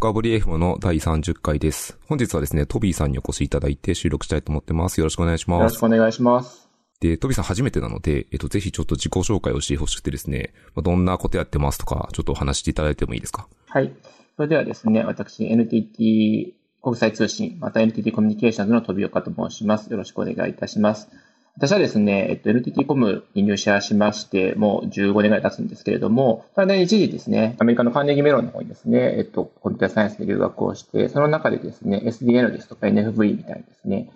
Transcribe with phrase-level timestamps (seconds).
[0.00, 1.98] 深掘り F の第30回です。
[2.06, 4.98] 本日はですね、トビーさんにお越しいただいて収録したいと思ってます。
[4.98, 5.76] よろしくお願いしよろます。
[5.76, 6.70] しくお願いします。
[7.00, 13.46] で、トビーさん初めてなので、えっと、ぜひちょっと自己紹介をしてほしくてですね、まあどんなことやってますとか、ちょっとお話していただいてもいいですか？
[13.66, 13.92] はい。
[14.36, 19.90] それではですね、私、NTT 国際通信、また NTT コミュニケーションズの飛岡と申します。
[19.90, 21.10] よろしくお願いいたします。
[21.56, 34.10] 私はですね、えっと、NTT コムに入社しまして、もう15年ぐらい経つんですけれども、ただ一時ですね、アメリカのカーネギーメロンの方にですね、えっと、コンピューターサイエンスで留学をして、その中でですね、SDN ですとか NFV みたいにですね、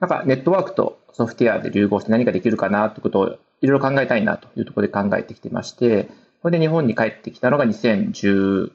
[0.00, 3.28] なんかネットワークとソフトウェアで融合して何ができるかなということを
[3.60, 6.08] いろいろ考えたいなというところで考えてきてまして、
[6.42, 8.70] これで日本に帰ってきたのが2013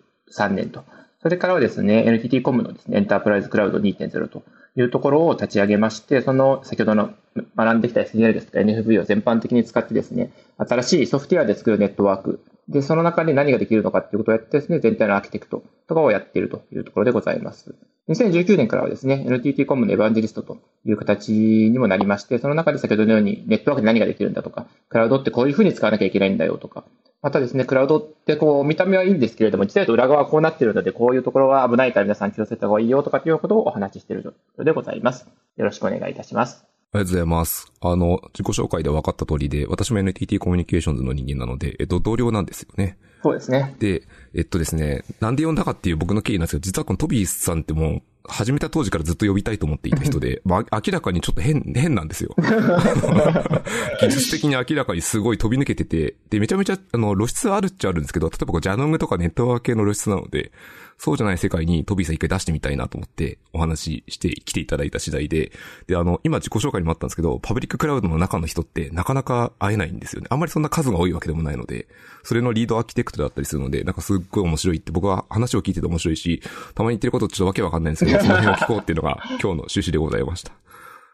[0.50, 0.84] 年と。
[1.22, 4.44] それからはですね、NTT コムのですね、エンタープライズクラウド2.0と
[4.76, 7.14] いうところを立ち上げまして、その先ほどの
[7.56, 17.76] 学んできた SDL ですとか NFV を全般的に使ってですね、新しいソフトウェアで作るネットワーク、で、その中で何ができるのかっていうことをやってですね、全体のアーキテクトとかをやっているというところでございます。
[18.10, 26.86] 2019年からはですね、NTT コムのエヴァンジェリストという形にもなりまして、その中で先ほどのようにネットワークで何ができるんだとか、クラウドってこういうふうに使わなきゃいけないんだよとか、
[27.24, 35.26] またですね、クラウドってこう見た目はいいんですけれども、実際と裏側はこうなっているので、こういうところは危ないから皆さん気をつけた方がいいよとかということをお話ししているところでございます。
[35.56, 36.66] よろしくお願いいたします。
[36.92, 37.72] ありがとうございます。
[37.80, 42.98] あの、自己紹介で分かった通りで、私も NTT コミュニケーションズの人間なので、えっと、同僚なんですよね。
[43.24, 43.74] そうですね。
[43.80, 44.04] で、
[44.36, 52.36] えっとですね、なんで呼んだかっていう僕の経緯なんですけど、実はこのトビーさんってもう、始めた当時からずっと呼びたいと思っていた人で、 まあ、明らかにちょっと変、変なんですよ。
[54.00, 60.52] 技術的に明らかにすごい飛び抜けてて、で、めちゃめちゃ、あの、露出はあるっちゃあるんですけど、例えばこう JANOG とかネットワーク系の露出なので、
[60.98, 65.52] そうじゃない世界にトビーさん一回出してみたいなと思ってお話しして来ていただいた次第で、
[65.88, 70.28] で、あの、今自己紹介にもあったんですけど、パブリッククラウドの中の人ってなかなか会えないんですよね。
[70.30, 71.88] あんまりそんな数が多いわけでもないので、
[72.24, 76.42] それのリードアーキテクトだったりするので、なんかすっごい面白いって僕は話を聞いてて面白いし、
[76.76, 80.54] たまに言ってることちょっとわけわかんないんですけど、 その辺を聞こうっていうのが今日の趣旨でございました。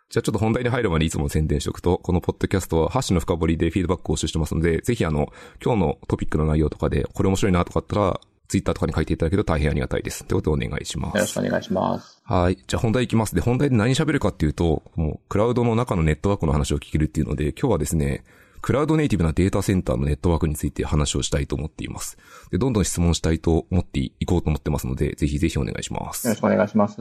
[0.09, 5.31] じゃあちょっと本題に入るまでいつも宣伝しておくと、このポッドキャストはハッシュの深掘りでフィードバックを募集してますので、ぜひあの、
[5.63, 10.25] 今日のトピックの内容とかで、これ面白いなとかあったら、ツイッターとかに書いていただけると大変ありがたいです。
[10.25, 11.39] ってことでお願いしますよろしく。
[11.39, 12.21] お願いします。
[12.25, 12.57] はい。
[12.67, 13.35] じゃあ本題いきます。
[13.35, 18.23] で、本題で何喋るかっていうと、もう、クラウドの中のネットワークの話を聞けるっていうので、今日はですね、
[18.61, 22.17] クラウドネイティブなデータセンターのネットワークについて話をしたいと思っています。
[22.51, 26.27] で、どんどん質問したいと思っていこうと思ってますので、ぜひぜひお願いします。
[26.27, 26.97] よろしくお願いします。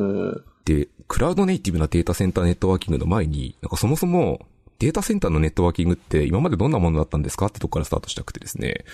[0.66, 4.46] で、クラウドネイティブなデータセンターネットワーキングの前に、なんかそもそも、
[4.78, 7.46] データセンターのネットワーキングって今までどんなものだったんですか？
[7.46, 8.84] ってとこからスタートしたくてですね、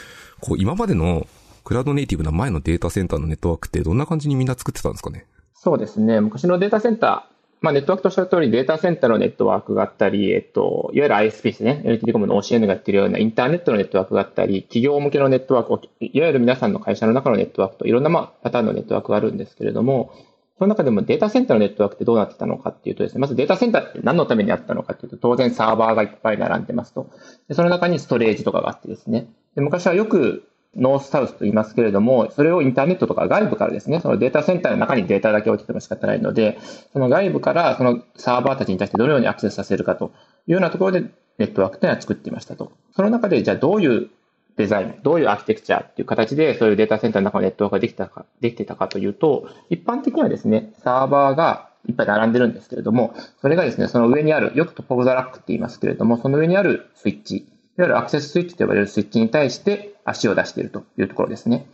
[0.40, 1.26] こう今までの
[1.64, 5.26] クラウドネイティブな前のデータセンターのネットワークってどんな感じにみんな作ってたんですかね？
[5.54, 6.20] そうですね。
[6.20, 11.80] 昔のデータセンター、まあ、ネットワークとした通り、データセンターのネットワークがあったり、えっと、いわゆる ISP ですね。
[11.86, 20.12] NTT コムの OCN がやってるようなインターネットのネットワークがあったり、企業向けのネットワークを、いわゆる皆さんの会社の中のネットワークといろんな、まあ、パターンのネットワークがあるんですけれども、
[20.58, 27.10] その中でもデータセンターのネットワークってどうなってたのかっていうとですね、まずデータセンターって何のためにあったのかっていうと、当然サーバーがいっぱい並んでますと。
[27.48, 29.28] でその中にストレージとかがあってですね。
[29.56, 30.44] で昔はよく
[30.76, 36.58] ノースサウスと言いますけれども、それをインターネットとか外部からですね、そのデータセンターの中にデータだけ置いてても仕方ないので、
[36.92, 40.12] その外部からそのサーバーたちに対してどのようにアクセスさせるかと
[40.46, 41.00] いうようなところで
[41.38, 42.72] ネットワークというのは作っていましたと。
[42.94, 44.10] その中で、じゃあどういう
[44.56, 57.46] デザイン、どういうアーキテクチャっていう形で、そういうデータセンターの中のネットワークができたか、できてたかというと、一般的にはですね、サーバーがいっぱい並んでるんですけれども、それがですね、その上にある、よく top of the rack って言いますけれども、その上にあるスイッチ、
[57.76, 61.66] いわゆるアクセススイッチと呼ばれるスイッチに対して足を出しているというところですね。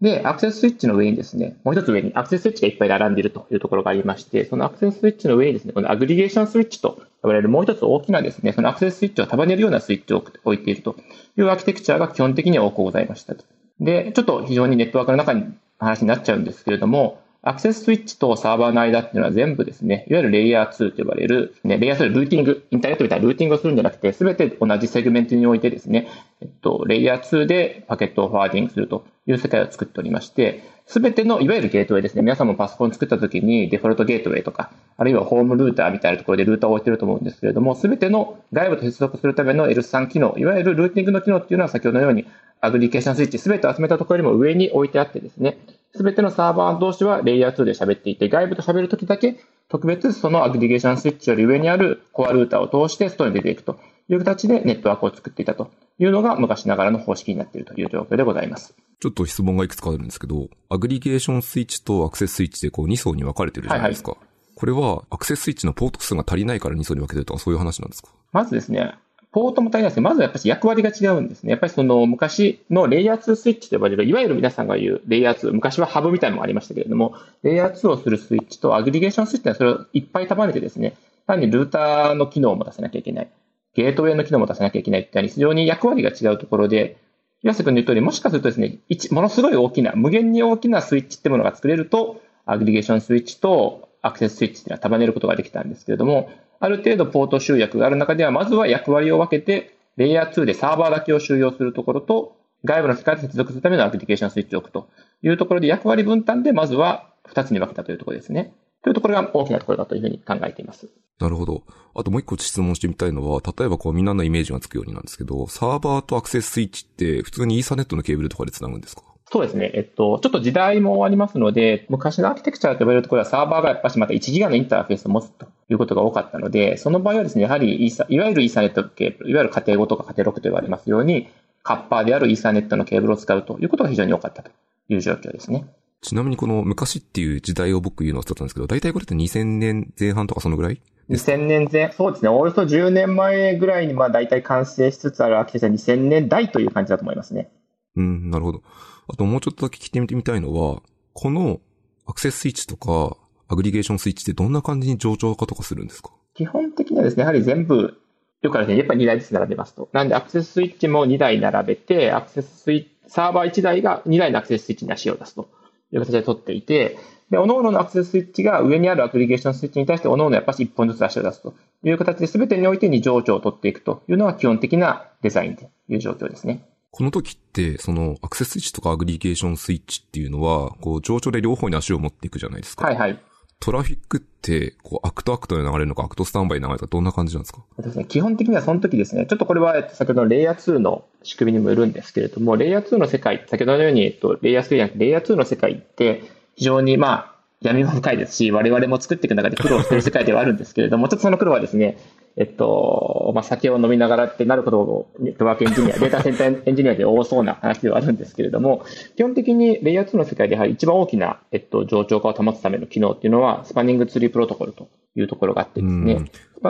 [0.00, 10.94] で、アクセススイッチの上にですね、もう一つ上にアクセススイッチがいっぱい並んでいるというところがありまして、そのアクセススイッチの上にですね、このアグリゲーションスイッチと呼ばれるもう一つ大きなですね、そのアクセススイッチを束ねるようなスイッチを置いていると
[11.36, 13.34] いうアーキテクチャが基本的には多くございました。
[13.80, 15.46] で、ちょっと非常にネットワークの中に
[15.78, 26.08] 話になっちゃうんですけれども、アクセススイッチとサーバーの間っていうのは全部ですね、いわゆるレイヤー2と呼ばれる、ね、レイヤー2でルーティング、インターネットみたいなルーティングをするんじゃなくて、すべて同じセグメントにおいてですね、
[26.40, 42.26] えっと、レイヤー2でパケットをフォワーディングするという世界を作っておりまして、すべてのいわゆるゲートウェイですね、皆さんもパソコン作った時にデフォルトゲートウェイとか、あるいはホームルーターみたいなところでルーターを置いてると思うんですけれども、すべての外部と接続するための L3 機能、いわゆるルーティングの機能っていうのは先ほどのように
[42.60, 45.58] アグリゲーションスイッチすべて集めたところよりも上に置いてあってですね、
[45.94, 58.74] すべてのサーバー同士はレイヤー2で喋っていて、外部と喋るときだけ特別そのアグリゲーションスイッチより上にあるコアルーターを通して外に出ていくという形でネットワークを作っていたというのが昔ながらの方式になっているという状況でございます。
[59.00, 64.16] ちょっと質問がいくつかあるんですけど、アグリゲーションスイッチとアクセススイッチでこう2層に分かれてるじゃないですか。
[64.54, 68.08] これはアクセススイッチのポート数が足りないから2層に分けてるとかそういう話なんですか？
[68.32, 68.94] まずですね、
[69.30, 71.50] ポートも足りないですけど、まずやっぱり役割が違うんですね。
[71.50, 80.94] やっぱりその昔のレイヤー2スイッチと呼ばれる、いわゆる皆さんが言うレイヤー2、昔はハブみたいなのもありましたけれども、レイヤー2をするスイッチとアグリゲーションスイッチはそれをいっぱい束ねてですね、
[81.26, 83.28] 単にルーターの機能も出さなきゃいけない。
[83.74, 86.96] ゲートウェイの機能も出さなきゃいけないって非常に役割が違うところで、
[87.42, 88.78] 岩瀬君の言う通り、もしかするとですね、
[89.12, 104.88] ものすごい大きな、無限に大きなスイッチってものが作れると、アグリゲーションスイッチとアクセススイッチっていうのは束ねることができたんですけれども、ある程度ポート集約がある中では、まずは役割を分けて、レイヤー2でサーバーだけを収容するところと、外部の機械で接続するためのアプリケーションスイッチを置くと
[105.22, 108.52] いうところで役割分担で、まずは2つに分けたというところですね。
[108.82, 110.88] というところが大きなところだというふうに考えています。
[111.18, 111.64] なるほど。
[111.94, 119.02] あともう一個質問してみたいのは、例えばこうみんなのイメージがつくようになんですけど、サーバーとアクセススイッチって普通にイーサネットのケーブルとかで繋ぐんですか？
[119.30, 119.70] そうですね。
[119.74, 131.28] えっと、ちょっと時代もありますので、昔のアーキテクチャと呼ばれるところはサーバーがやっぱしまた1ギガのインターフェースを持つということが多かったので、その場合はですね、やはりイーサ、いわゆるイーサネットケーブル、いわゆる家庭5とか家庭6と言われますように、
[131.62, 134.50] カッパーであるイーサネットのケーブルを使うということが非常に多かったと
[134.88, 135.66] いう状況ですね。
[136.00, 140.40] ちなみにこの昔っていう時代を僕言うのはちょっとなんですけど、大体これって2000年前半とか？
[140.40, 140.80] そのぐらい
[141.10, 147.50] 2000年前、そうですね、およそ10年前ぐらいにまあ大体完成しつつあるアーキテクチャ2000年代という感じだと思いますね。
[147.96, 148.62] うん、なるほど。
[149.08, 150.82] あともうちょっとだけ聞いてみたいのは、
[151.14, 151.60] この
[152.06, 153.16] アクセススイッチとか、
[153.48, 156.10] アグリゲーションスイッチってどんな感じに上長化とかするんですか？
[156.34, 157.98] 基本的にはですね、やはり全部、
[158.42, 159.88] よくあるように、やっぱり2台ずつ並べますと。
[159.92, 165.48] なんでアクセススイッチも2台並べて、アクセススイッチ、サーバー1台が2台のアクセススイッチに足を出すと
[165.90, 166.98] いう形で取っていて、
[167.30, 176.68] で、各々のアクセススイッチが上にあるアグリゲーションスイッチに対して、各々やっぱり1本ずつ足を出すという形で、全てにおいて2冗長を取っていくというのが基本的なデザインという状況ですね。
[176.90, 182.86] この時って、その、アクセススイッチとかアグリゲーションスイッチっていうのは、こう、冗長で両方に足を持っていくじゃないですか。
[182.86, 183.18] はいはい。
[183.60, 187.62] トラフィックって、こう、 act-act で流れるのか、 act-standby で流れるのか、どんな感じなんですか？
[187.78, 188.04] ですね。
[188.04, 196.22] 基本的にはその時ですね、ちょっとこれは、先ほどのレイヤー2の仕組みにもよるんですけれども、レイヤー2の世界、先ほどのように、えっと、レイヤー3じゃなくて、レイヤー2の世界って、
[196.54, 201.98] 非常に、まあ、闇も深いですし、我々も作っていく中で苦労している世界ではあるんですけれども、ちょっとその苦労はですね、
[202.40, 208.84] えっと、まあ、酒を飲みながらってなるほど、ネットワークエンジニア、 データセンターエンジニアで多そうな話ではあるんですけれども、
[209.16, 216.26] 基本的にレイヤー2の世界でやはり一番大きな、えっと、上長化を保つための機能っていうのは、スパニングツリープロトコルというところがあってですね。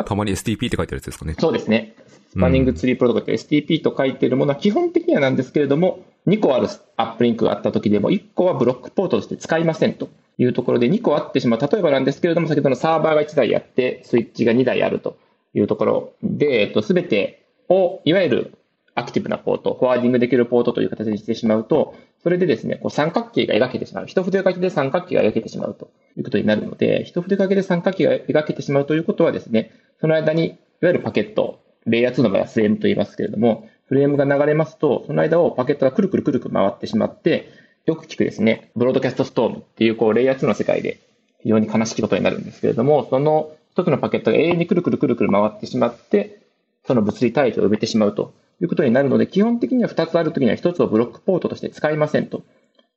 [0.07, 1.35] たまに STP って書いてあるやつですかね。
[1.39, 1.95] そうですね。
[2.31, 11.61] スパニングツリープロトコルって STP と書いているものは基本的にはなんですけれども、2個あるアップリンクがあった時でも、1個はブロックポートとして使いませんというところで、2個あってしまう。
[11.61, 15.19] 例えばなんですけれども、先ほどのサーバーが1台あって、スイッチが2台あると。
[15.59, 18.59] いうところで、えっと、すべてを、いわゆる
[18.95, 24.07] アクティブなポート、フォワーディングできるポートという形にしてしまうと、それでですね、こう三角形が描けてしまう。
[24.07, 37.49] 一筆書きで三角形が描けてしまうということになるので、一筆書きで三角形が描けてしまうということはですね、その間に、いわゆるパケット、レイヤー2の場合はフレームと言いますけれども、フレームが流れますと、その間をパケットがくるくるくるくる回ってしまって、
[37.87, 41.01] よく聞くですね、ブロードキャストストームっていうこうレイヤー2の世界で
[41.41, 43.53] 非常に悲しいことになるんですけれども、その
[43.85, 46.43] つのパケットが永遠にくるくるくるくる回ってしまって、
[46.87, 52.43] その物理体系を埋めてしまうということになるので、基本的には2つあるときには1つをブロックポートとして使いませんと。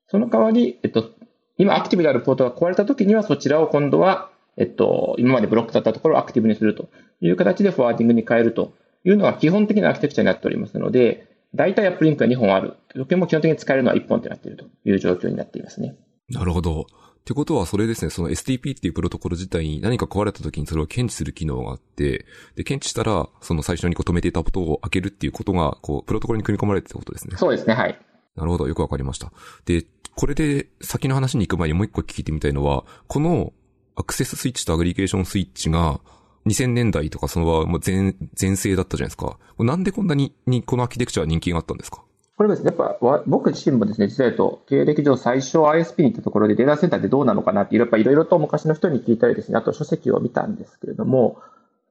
[0.08, 1.12] その代わり、えっと、
[1.58, 6.90] 今アクティブであるポートが壊れたときには、そちらを今度は、えっと、今までブロックだったところをアクティブにすると
[7.22, 8.74] いう形でフォワーディングに変えると
[9.04, 15.96] いうのが基本的なアーキテクチャになっておりますので、大体アップリンクが2本ある時でも基本的に使えるのは1本となっているという状況になっていますね。
[16.30, 16.88] なるほど。
[17.22, 27.38] ってことはそれですね、その STP っていうプロトコル自体に何か壊れた時にそれを検知する機能があって、で、検知したら、その最初にこう止めていたことを開けるっていうことが、こう、プロトコルに組み込まれてたことですね。
[27.38, 28.00] そうですね、はい。
[28.36, 29.32] なるほど、よくわかりました。
[29.66, 33.54] で、これで先の話に行く前にもう一個聞いてみたいのは、この
[33.96, 36.02] アクセススイッチとアグリゲーションスイッチが、
[36.48, 39.38] 2000年代とかその場はもう全、全盛だったじゃないですか。
[39.60, 42.04] なんでこんなに、に、このアーキテクチャは人気があったんですか？
[42.42, 51.38] これですね、やっぱ僕自身もですね、実は言うと、経歴上最初 ISP に行ったところでデータセンターってどうなのかなってやっぱいろいろと昔の人に聞いたりですね、あと書籍を見たんですけれども、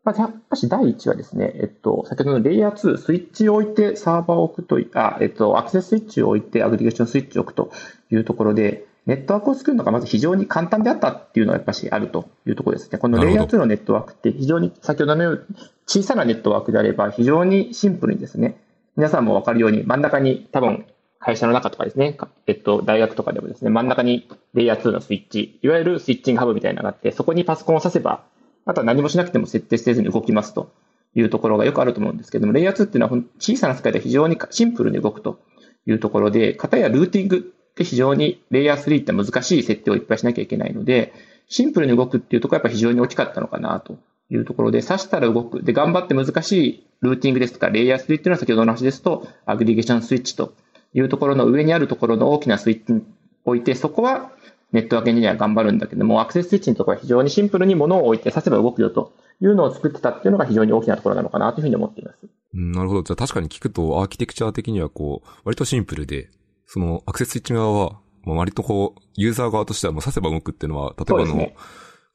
[0.03, 7.71] まあ、やっぱし第一はですね、えっと、先ほどのレイヤー2、スイッチを置いてサーバーを置くといあ、えっと、アクセススイッチを置いてアグリゲーションスイッチを置くと
[8.11, 12.99] いうところで、ネットワークを作るのがまず非常に簡単であったっていうのはやっぱしあるというところですね。
[12.99, 18.57] このレイヤー2のネットワークって非常に先ほどのように小さなネットワークであれば非常にシンプルにですね、
[18.97, 20.87] 皆さんもわかるように真ん中に多分
[21.19, 22.17] 会社の中とかですね、
[22.47, 28.25] えっと、大学とかでもですね、真ん中にレイヤー2のスイッチ、いわゆるスイッチングハブみたいなのがあって、そこにパソコンを挿せば、
[28.65, 30.73] あとは何もしなくても設定せずに動きますと。
[31.15, 35.41] いうところがよくあると思うんですけども、レイヤー2っていうのは小さな世界で非常にシンプルに動くと
[35.87, 41.13] いうところで、型やルーティングって非常にレイヤー3って難しい設定をいっぱいしなきゃいけないので、
[41.49, 43.99] シンプルに動くっていうところはやっぱ非常に大きかったのかなと。
[44.31, 45.63] いうところで、刺したら動く。
[45.63, 50.55] で、頑張って難しいルーティングですとか、レイヤー3っていうのは先ほどの話ですと、アグリゲーションスイッチと
[50.95, 53.03] いうところの上にあるところの大きなスイッチに
[53.45, 54.33] 置いて、そこは
[54.73, 62.29] ネットワークエンジニアは頑張るんだけども、アクセススイッチのところは非常にシンプルに物を置いて刺せば動くよというのを作ってたっていうのが非常に大きなところなのかなというふうに思っています。
[62.55, 63.03] うん、なるほど。
[63.03, 66.31] じゃあ確かに聞くと、アーキテクチャ的にはこう、割とシンプルで、
[66.67, 71.53] そのアクセススイッチ側は、まあ、割とこう、ユーザー側としてはもう刺せば動くっていうのは、例えばの、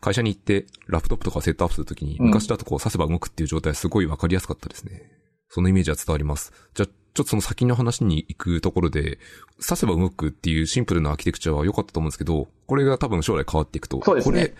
[0.06, 5.02] 会社に行って、ラップトップとかセットアップするときに、昔だとこう刺せば動くっていう状態すごいわかりやすかったですね。
[5.50, 6.54] そのイメージは伝わります。
[6.76, 9.18] じゃあ、ちょっとその先の話に行くところで、
[9.68, 14.00] 刺せば動くっていうシンプルなアーキテクチャは良かったと思うんですけど、これが多分将来変わっていくと。
[14.04, 14.34] そうですね。
[14.34, 14.54] これ、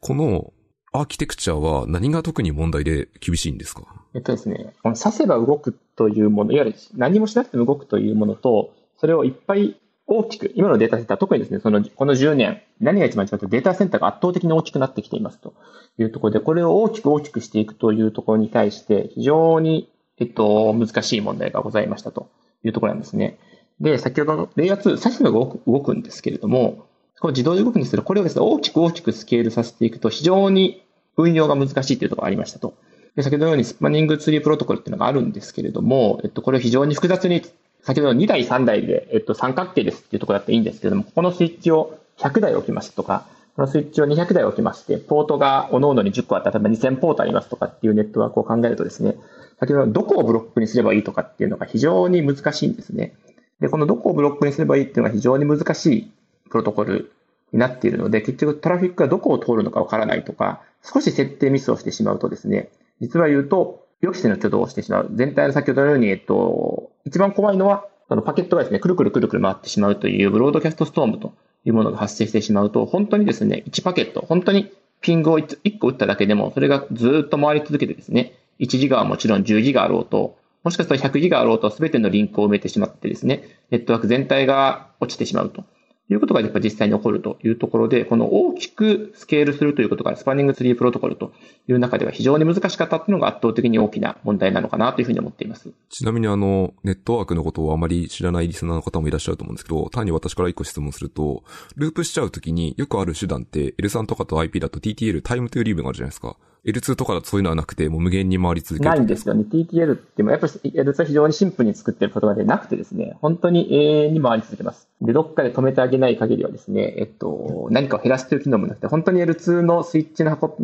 [0.00, 0.52] この
[0.92, 3.84] アーキテクチャは何が特に問題で厳しいんですか？
[4.14, 15.54] えっとですね、この刺せば動くというもの、いわゆる何もしなくても動くというものと、それをいっぱい大きく、今のデータセンター、特にですね、その、この10年、何が一番違うとデータセンターが圧倒的に大きくなってきていますと
[15.98, 22.28] いうところで、これを大きく大きくしていくというところに対して、非常に、えっと、難しい問題がございましたと
[22.64, 23.38] いうところなんですね。
[23.80, 26.86] で、先ほどのレイヤー2、刺せば動く動くんですけれども、
[27.20, 30.82] これ自動で動くんですけど、これをですね、大きく大きくスケールさせていくと、非常に
[31.16, 32.74] 運用が難しいというところがありましたと。
[33.16, 37.42] で先ほどのようにスパニングツリープロトコルっていうのがあるんですけれども、えっと、これを非常に複雑に、
[37.86, 49.14] 先ほどの2台3台で、えっと、三角形ですっていうところだっていいんですけども、ここのスイッチを100台置きますとか、このスイッチを200台置きまして、ポートが各々に10個あった例えば2000ポートありますとかっていうネットワークを考えるとですね、
[49.60, 53.14] 先ほどどこをブロックにすればいいとかっていうのが非常に難しいんですね。
[53.60, 56.10] で、このどこをブロックにすればいいっていうのが非常に難しい
[56.50, 57.12] プロトコル
[57.52, 62.68] になっているので、結局トラフィックがどこを通るのかわからないとか、少し設定ミスをしてしまうとですね、
[63.00, 65.08] 実は言うと、予期せぬ挙動をしてしまう。
[65.12, 71.34] 全体の先ほどのように、えっと、一番怖いのは、そのパケットがですね、くるくるくるくる回ってしまうというブロードキャストストームと
[71.64, 85.64] いうものが発生してしまうと、本当にですね、1パケット、本当にピングを 1, 1個打っただけでも、それがずっと回り続けてですね、1ギガはもちろん10ギガあろうと、もしかすると100ギガあろうと全てのリンクを埋めてしまってですね、ネットワーク全体が落ちてしまうと。
[86.08, 91.32] いうことがやっぱ実際に起こるというところで、この大きくスケールするということがスパニングツリープロトコルと
[91.66, 95.72] いう中では非常に難しかったっていうのが圧倒的に大きな問題なのかなというふうに思っています。
[95.88, 101.42] ちなみにあの、ネットワークのことをあまり知らないリスナーの方もいらっしゃると思うんですけど、単に私から一個質問すると、
[101.76, 106.36] ループしちゃうときによくある手段って L3 とかと IP だと TTL、タイムトゥーリーブがあるじゃないですか。
[106.66, 108.90] L2 とかだとそういうのはなくて、もう無限に回り続ける。
[108.90, 109.44] ないんですよね。
[109.48, 114.88] TTL っても、やっぱり L2 は非常にシンプルに作ってることがでなくてですね、本当に永遠に回り続けます。
[115.00, 120.56] で、どっかで止めてあげない限りはですね、えっと、何かを減らすという機能もなくて、本当に L2 のスイッチの箱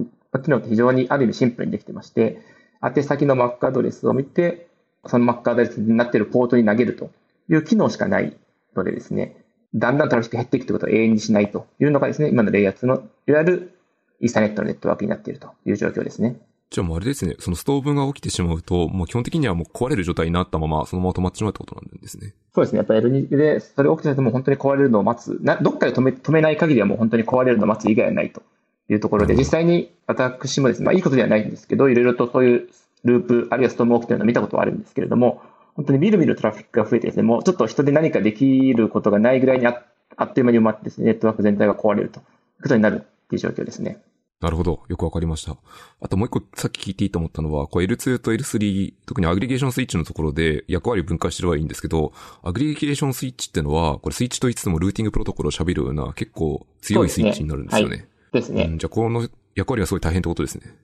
[0.43, 2.41] 機能って非常にある意味シンプルにできてまして、
[2.83, 4.67] 宛先の Mac アドレスを見て、
[5.07, 7.11] その Mac アドレスになっているポートに投げると
[7.49, 8.37] いう機能しかない
[8.75, 9.37] のでですね、
[9.75, 13.73] だんだんトラフィック減っていくということを永遠にしないというのがですね、今のレイヤー2の、いわゆる
[14.23, 16.41] イーサネットのネットワークになっているという状況ですね。
[16.71, 22.33] じゃあもうあれですね、そのストーブが起きてしまうと、もう基本的にはもう壊れる状態になったまま、そのまま止まってしまうってことなんですね。
[22.55, 22.79] そうですね。
[22.79, 25.39] やっぱり L2 で、それ起きてるともう本当に壊れるのを待つ。
[25.43, 28.43] な、どっかで止め、止めない限りはもう本当に壊れるのを待つ以外はないと
[28.89, 32.69] いうところで、実際に私もですね、まあいいことではないんですけど、いろいろとそういう
[33.05, 35.43] ループ、あるいはストーム起きてるのを見たことはあるんですけれども、
[35.75, 39.83] 本当にみるみるトラフィックが増えてですね、もうちょっと人で何かできることがないぐらいにあ
[40.17, 42.23] あっという間に埋まってですね、ネットワーク全体が壊れるとい
[42.61, 42.99] うことになるっ
[43.29, 44.01] ていう状況ですね。
[44.43, 44.81] なるほど。
[44.89, 45.57] よくわかりました。
[46.01, 58.09] あともう一個さっき聞いていいと思ったのは、こう L2 と L3、特にアグリゲーションスイッチのところで役割を分解してればいいんですけど、アグリゲーションスイッチってのは、これスイッチといつつもルーティングプロトコルを喋るような結構強いスイッチになるんですよね。
[58.33, 58.63] ですね。
[58.63, 60.75] はい、うん、じゃあこの役割がすごい大変ってことですね。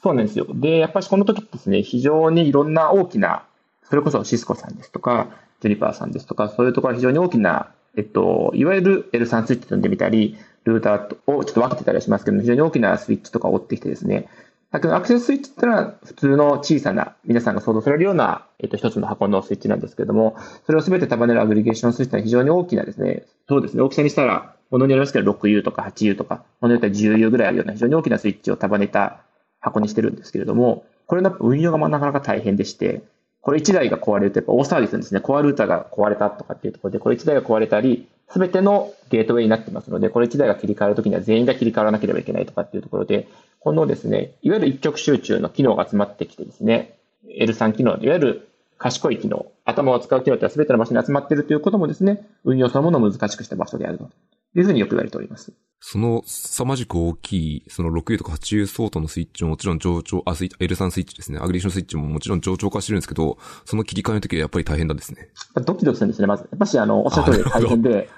[0.00, 0.46] そうなんですよ。
[0.54, 3.42] で、やっぱりこの時ですね、非常にいろんな大きな、
[3.82, 5.28] それこそシスコさんですとか、
[5.60, 14.28] ジュニパーさんですとか、そういうところは非常に大きな、えっと、いわゆる L3 スイッチと呼んでみたり、ルーターをちょっと分けてたりしますけども、非常に大きなスイッチとかを追ってきてですね、
[14.70, 29.20] だけどアクセススイッチってのは普通の小さな、皆さんが想像されるような、えっと、一つの箱のスイッチなんですけども、それをすべて束ねるアグリゲーションスイッチは非常に大きなですね、そうですね、大きさにしたら、ものによりますけど 6U とか 8U とか、ものによっては 10U ぐらいあるような非常に大きなスイッチを束ねた
[29.60, 33.02] 箱にしてるんですけれども、これの運用がなかなか大変でして、
[33.40, 35.20] これ1台が壊れるとやっぱ大騒ぎするんですね。
[35.20, 43.28] コアルーターが壊れたとかっていうところで、これ1台が壊れたり、すべてのゲートウェイになってますので、これ1台が切り替わるときには全員が切り替わらなければいけないとかっていうところで、
[43.60, 46.98] このですね、いわゆる一極集中の機能が集まってきてですね、
[47.40, 54.10] L3 機能、いわゆる賢い機能、頭を使う機能ってすべての場所に集まっているということもですね、運用そのものを難しくした場所であると
[54.54, 55.52] いうふうによく言われております。
[55.80, 61.38] その凄まじく大きい、その 6U とか 8U 相当のスイッチももちろん上長、あ、L3 スイッチですね。
[61.40, 65.28] アグリーションスイッチももちろん上長化してるんですけど、その切り替えの時はやっぱり大変なんですね。
[65.64, 66.48] ドキドキするんですね、まず。
[66.50, 68.08] やっぱし、あの、おっしゃる通り大変で、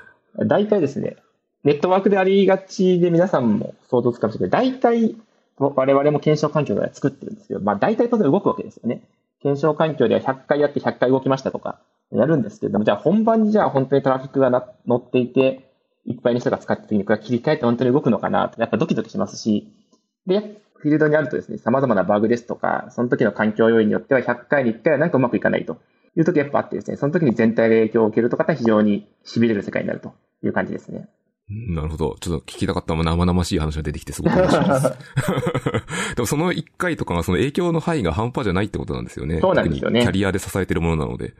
[0.47, 1.17] 大体ですね、
[1.62, 5.17] ネットワークでありがちで皆さんも想像つかもしれない大体、
[5.59, 9.02] 我々も検証環境では作ってるんですけど、まあ大体当然動くわけですよね。
[9.43, 11.81] 検証環境では100回やって100回動きましたとか、
[12.12, 15.70] やるんですけれども、じゃあ本番にじゃあ本当にトラフィックがな乗っていて、
[16.04, 19.73] いっぱいの人が使っているこれ切り替えて本当に動くのかなと、やっぱドキドキしますし、
[20.26, 25.78] で、フィールドにあるとですね、様々なバグですとか、その時の環境要因によっては100回に1回はなんかうまくいかないと
[26.16, 31.09] いう時やっぱあってですね、その時に全体で影響を受けるとかって非常に痺れる世界になるという感じですね。
[31.50, 32.16] なるほど。
[32.21, 34.83] ちょっと聞きたかったも生々しい話が出てきてすごく嬉しいです。
[36.14, 39.40] でもその1回とかがその影響の範囲が半端じゃないってことなんですよね。
[39.40, 40.02] そうなんですよね。
[40.02, 41.35] キャリアで支えてるものなので。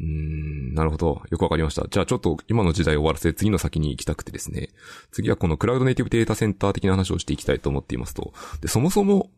[0.00, 1.22] うん、なるほど。
[1.30, 1.86] よくわかりました。
[1.88, 4.68] じゃあちょっと今の時代を終わらせ次の先に行きたくてですね。
[5.10, 8.32] 次はこのクラウドネイティブデータセンター的な話をしていきたいと思っていますと。
[8.60, 9.30] で、そもそも、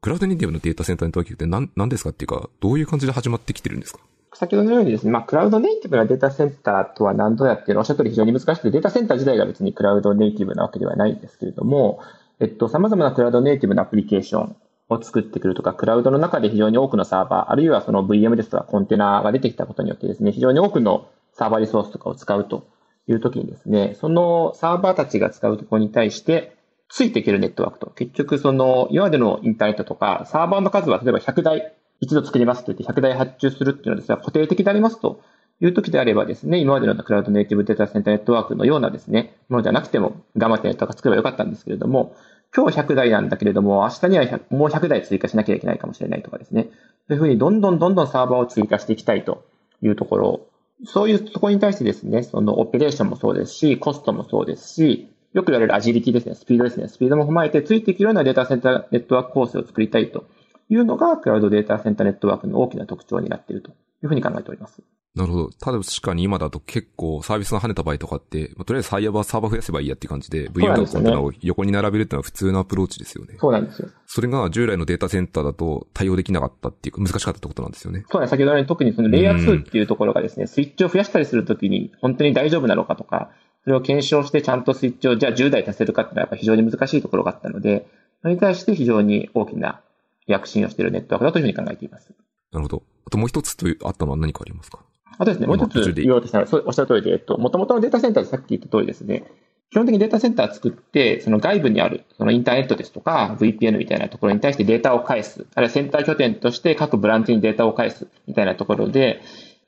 [0.00, 4.00] クラウドネイティブのデータセンターネットワークって何、何ですかっていうか、どういう感じで始まってきてるんですか？
[4.34, 12.00] 先ほどのようにですね、まあ、クラウドネイティブなデータセンターとは何ぞやっていうのはおっしゃる通り非常に難しくて、データセンター自体が別にクラウドネイティブなわけではないんですけれども、
[12.40, 14.56] えっと、様々なクラウドネイティブなアプリケーション
[14.94, 22.66] を作ってくるとか、クラウドの中で非常に多くのサーバー、あるいはその VM ですとかコンテナが出てきたことによってですね、非常に多くのサーバーリソースとかを使うと
[23.08, 26.56] いうときにですね、そのサーバーたちが使うところに対して、
[26.88, 27.90] ついていけるネットワークと。
[27.90, 35.20] 結局、その、今までのインターネットとか、サーバーの数は例えば100台一度作りますと言って100台発注するっていうのはですね、固定的でありますと
[35.60, 42.14] いう時であればですね、今までのクラウドネイティブデータセンターネットワークのようなですね、ものじゃなくても頑張ってネットワーク作ればよかったんですけれども、
[42.56, 46.68] 今日100台なんだけれども、明日にはもう100台追加しなきゃいけないかもしれないとかですね。
[47.08, 49.44] そういうふうにどんどんどんどんサーバーを追加していきたいと
[49.82, 50.46] いうところ、
[50.84, 60.24] そういうとこに対してですね、そのオペレーションもそうですし、コストもそうですし、よく言われるアジリティですね、スピードですね、スピードも踏まえてついていけるようなデータセンターネットワーク構成を作りたいと
[60.68, 63.72] いうのが、クラウドデータセンターネットワークの大きな特徴になっているとい
[64.04, 64.82] うふうに考えております。
[65.14, 65.50] なるほど。
[65.50, 73.36] ただ確かに今だと結構サービスが跳ねた場合とかって、まあ、とりあえずサイヤバーサーバー増やせばいいやっていう感じで、VM とコンテナを横に並べるっていうのは普通のアプローチですよね。
[73.38, 73.88] そうなんですよ。
[74.06, 78.04] それが従来のデータセンターだと対応できなかったっていうか難しかったってことなんですよね。
[78.10, 78.30] そうです。
[78.30, 83.30] 先ほどの特にそのレイヤー2っていうところがですね、スイッチを増やしたりするときに本当に大丈夫なのかとか、
[83.62, 87.86] それを検証してちゃんとスイッチをじゃあ10台足せるかっていうのはやっぱ非常に難しいところがあったので、
[88.22, 89.80] それに対して非常に大きな
[90.26, 92.12] 躍進をしているネットワークだというふうに考えています。
[92.50, 92.82] なるほど。
[93.06, 94.80] あともう一つとあったのは何かありますか？
[95.18, 99.24] あとですね、もう一つ言おうとしたら、おっしゃる通りで、えっと、もともとのデータセンターでさっき言った通りですね、
[99.70, 109.20] 基本的にデータセンター作って、その外部にある、そのインターネットですとか、VPN みたいなところに対してデータを返す、あるいはセンター拠点として各ブランチにデータを返す、みたいなところで、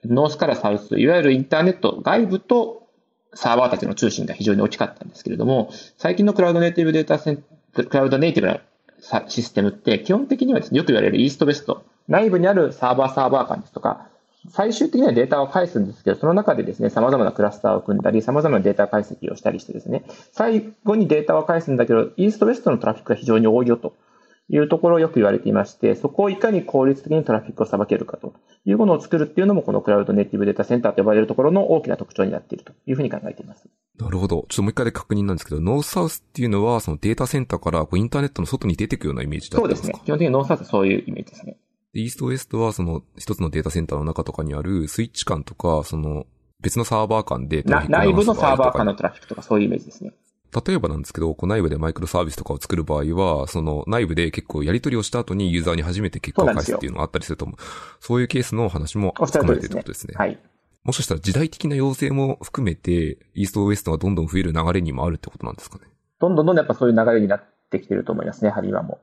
[0.05, 2.87] ノースからサウス、いわゆるインターネット、外部と
[3.35, 8.61] サーバーたちの通信が非常に大きかったんですけれども、最近のクラウドネイティブデータセンクラウドネイティブな
[9.29, 14.09] システムって、基本的にはですね、よく言われるイーストベスト、内部にあるサーバーサーバー間ですとか、
[14.49, 23.95] 最終的にはデータを返すんですけど、その中でですね、様々なクラスターを組んだり、様々なデータ解析をしたりしてですね、最後にデータを返すんだけど、イーストウェストのトラフィックが非常に多いよと
[24.49, 33.69] いうところをよく言われていまして、そこをいかに効率的にトラフィックをさばけるかというものを作るっていうのも、このクラウドネイティブデータセンターと呼ばれるところの大きな特徴になっているというふうに考えています。
[33.99, 34.45] なるほど。
[34.49, 39.87] ちょっともう一回で確認なんですけど、ノースサウスっていうのは、そのデータセンターからこうインターネットの外に出ていくようなイメージだったんですか？
[39.87, 40.05] そうですね。
[40.05, 41.57] 基本的にノースサウスはそういうイメージですね。
[42.01, 46.27] イーストウエストはその一つのデータセンターの中とかにあるスイッチ間とか、その
[46.61, 50.13] 別のサーバー間で内部のサーバー間のトラフィックとかそういうイメージですね。
[50.67, 57.57] 例えばなんですけど、こう内部でマイクロサービスとかを作る場合は、その内部で結構やり取りをした後にユーザーに初めて結果を返すっていうのがあったりすると思う。
[58.01, 60.15] そういうケースの話も含まれてるってことですね。
[60.17, 60.39] はい。
[60.85, 65.85] もしかしたら時代的な要請も含めて、イーストウエストがどんどん増える流れにもあるってことなんですかね。
[66.21, 69.01] どんどんどんどんやっぱそういう流れになってきてると思いますね、ハリーはも。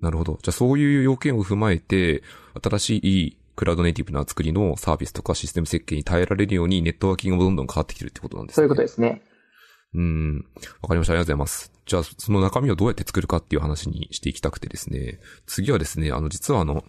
[0.00, 0.38] なるほど。
[0.42, 2.22] じゃあそういう要件を踏まえて、
[2.62, 8.54] 新しいクラウドネイティブな作りのサービスとかシステム設計に耐えられるようにネットワーキングもどんどん変わってきてるってことなんですね。
[8.56, 9.22] そういうことですね。
[9.94, 10.44] うん。
[10.82, 11.14] わかりました。
[11.14, 11.72] ありがとうございます。
[11.86, 15.20] じゃあ、その中身をどうやって作るかっていう話にしていきたくてですね。
[15.46, 16.84] 次はですね、あの、実はあの、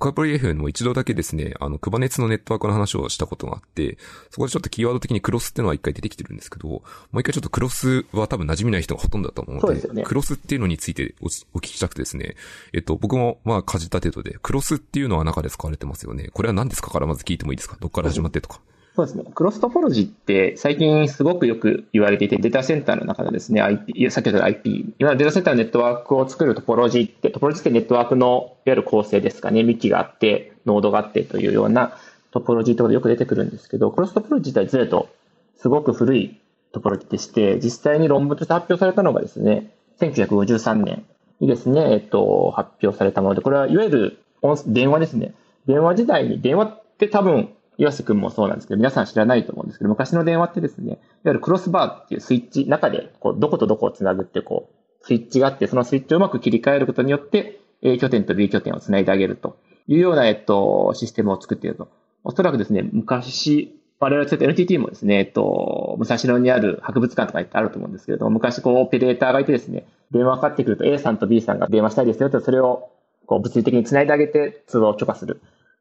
[0.00, 3.98] クアプリ FM も一度だけですね、あの、クバネツのネットワークの話をしたことがあって、
[4.30, 6.82] そこでちょっとキーワード的にクロスっていうのは一回出てきてるんですけど、も
[7.12, 12.34] う一回ちょっとクロスは多分馴染みない人がほとんどだと思うので、でね、クロスっていうのについてお聞きしたくてですね、
[12.72, 16.30] えっと、僕もまあ、かじった程度で、クロスっていうのは中で使われてますよね。
[16.32, 17.76] これは何ですかからまず聞いてもいいですか？
[17.78, 18.60] どっから始まってとか。
[18.94, 19.24] そうですね。
[19.34, 31.96] クロストポロジーって最近すごくよく言われていて、データセンターの中のですね、IP、先ほどの IP、今のデータセンターのネットワークを作るトポロジーって、トポロジーってネットワークのいわゆる構成ですかね、幹があって、ノードがあってというような
[32.32, 35.08] トポロジーとかでよく出てくるんですけど、クロストポロジー自体ずれと
[35.56, 36.40] すごく古い
[36.72, 41.04] トポロジーでして、実際に論文として発表されたのがですね、1953年
[41.38, 44.18] にですね、えっと、発表されたもので、これはいわゆる
[44.66, 45.34] 電話ですね。
[45.66, 54.68] 電話時代に、電話って多分岩瀬くんもそうなんですけど、皆さん知らないと思うんですけど、昔の電話ってですね、いわゆるクロスバーっていうスイッチ、中で、こう、どことどこをつなぐって、こ
[55.02, 59.56] う、スイッチがあって、そのスイッチをうまく切り替えることによって、A 拠点と B 拠点をつないであげると
[59.88, 61.88] いうような、えっと、システムを作っていると。
[62.22, 72.90] おそらくですね、昔、我々は NTT もですね、えっと、武蔵野にある博物館とかってあると思うんですけれども、昔こう、オペレーターがいてですね、電話かかってくると A さんと B さんが電話したいですよと、それを
[73.26, 75.40] こう物理的につないであげて通話を許可する。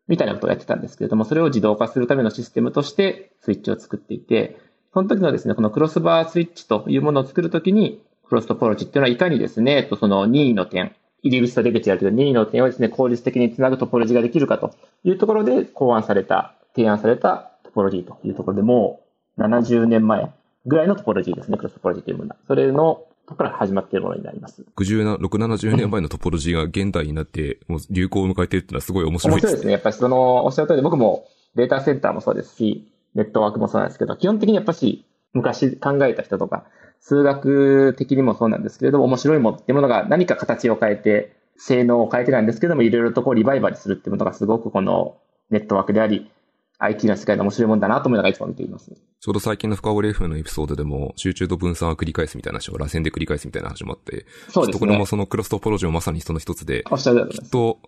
[0.10, 4.58] みたいなことをやってたんですけれども、それを自動化するためのシステムとしてスイッチを作っていて、
[4.92, 19.02] その時のですね、このクロスバースイッチというものを作るときに、クロストポロジーっていうのはいかにですね、その任意の点、入り口と出口あるけど、任意の点をですね、効率的につなぐトポロジーができるかというところで考案された、提案されたトポロジーというところでも
[19.38, 20.32] う70年前
[20.66, 22.38] ぐらいのトポロジーですね、クロストポロジーというものは。
[22.48, 23.04] それの
[23.36, 24.66] から始まっているものになります。
[24.78, 29.50] 60、6、70年前のトポロジーが現代になって、もう流行を迎えているっていうのはすごい面白いですね。
[29.50, 29.72] 面白いですね。
[29.74, 36.66] やっぱりその、おっしゃる通り僕もデータセンターもそうですし、ネットワークもそうなんですけど、基本的にやっぱし昔考えた人とか、
[37.02, 45.18] 数学的にもそうなんですけれども、面白いものっていうものが何か形を変えて、性能を変えてなんですけども、いろいろとこうリバイバルするっていうものがすごくこの
[45.50, 46.32] ネットワークであり、
[46.80, 48.92] IT の世界の面白いもんだなと思いながらいつも見ています。
[49.20, 54.80] ちょうど最近の深掘り FM のエピソードでも、集中と分散を繰り返すみたいな話を螺旋で繰り返すみたいな話もあって、そうですね。
[54.80, 57.80] これもそのクロストポロジーもまさにその一つで、おっしゃるきっと、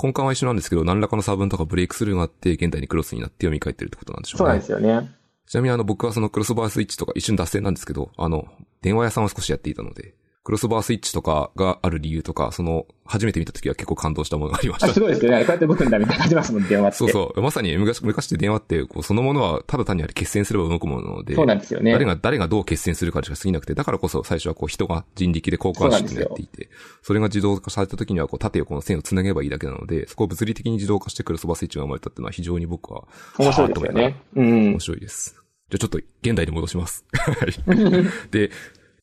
[0.00, 4.38] 根幹は一緒なんですけど、何らかの差分とかブレイクスルーがあって、現代にクロスになって読み替えてるってことなんでしょうね。
[4.38, 5.16] そうなんですよね。
[5.46, 8.46] ちなみにあの僕はそのクロスバースイッチとか一瞬脱線なんですけど、あの、
[8.82, 10.14] 電話屋さんを少しやっていたので、
[10.46, 14.94] クロスバースイッチとかがある理由とか、その、初めて見た時は結構感動したものがありました。
[14.94, 15.38] すごいですよね。
[15.40, 16.96] こうやって僕んだみたいな感じますもん、電話って。
[16.98, 17.42] そうそう。
[17.42, 21.34] まさに昔、昔って電話って、こう、そのものはただ単にあれ決戦すれば動くもので。
[21.34, 21.90] そうなんですよね。
[21.90, 26.70] 誰が、誰がどう決戦するかしか過ぎなくて、だからこそ最初はこう人が人力で交換してやっていて、
[27.02, 34.16] それが自動化された時にはこう縦横の線を繋げばいいだけなので、そこを物理的に自動化してクロスバースイッチが生まれたっていうのは非常に僕は、面白いですよね。
[34.36, 34.68] うん。
[34.70, 35.42] 面白いです。
[35.68, 37.04] じゃあちょっと現代に戻します。
[37.12, 37.52] はい。
[38.30, 38.52] で、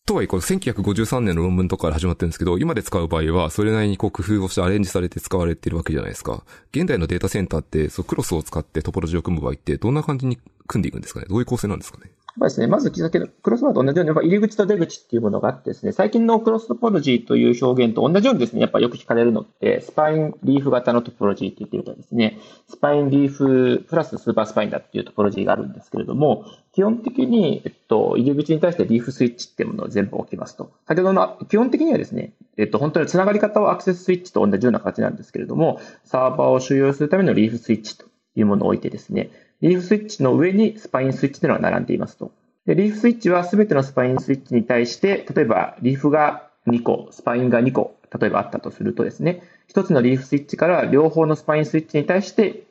[0.05, 6.43] とはいえ、この1953年の論文とかから始まってるんですけど、今で使う場合は、それなりにこう工夫をしてアレンジされて使われてるわけじゃないですか。
[6.73, 30.71] 現代のデータセンターって、そう、クロスを使ってトポロジーを組む場合って、どんな感じに組んでいくんですかねどういう構成なんですかねぱですね、まず聞いたけど、クロスワードと同じように、やっぱ入り口と出口っていうものがあってですね、最近のクロストポロジーという表現と同じようにですね、やっぱよく聞かれるのって、スパインリーフ型のトポロジーって言ってるとですね、スパインリーフプラススーパースパインだっていうトポロジーがあるんですけれども、基本的に、えっと、入り口に対してリーフスイッチっていうものを全部置きますと。
[30.87, 39.29] 先ほどの、基本的にはですね、えっと、本当につながり方はアクセススイッチと同じような形なんですけれども、サーバーを収容するためのリーフスイッチというものを置いてですね、
[39.63, 42.33] リーフスイッチの上にスパインスイッチというのが並んでいますと。
[42.65, 52.63] で、リーフスイッチはすべてのスパインスイッチに対して、例えばリーフが2個、スパインが2個、例えばあったとするとですね、一つのリーフスイッチから両方のスパインスイッチに対して、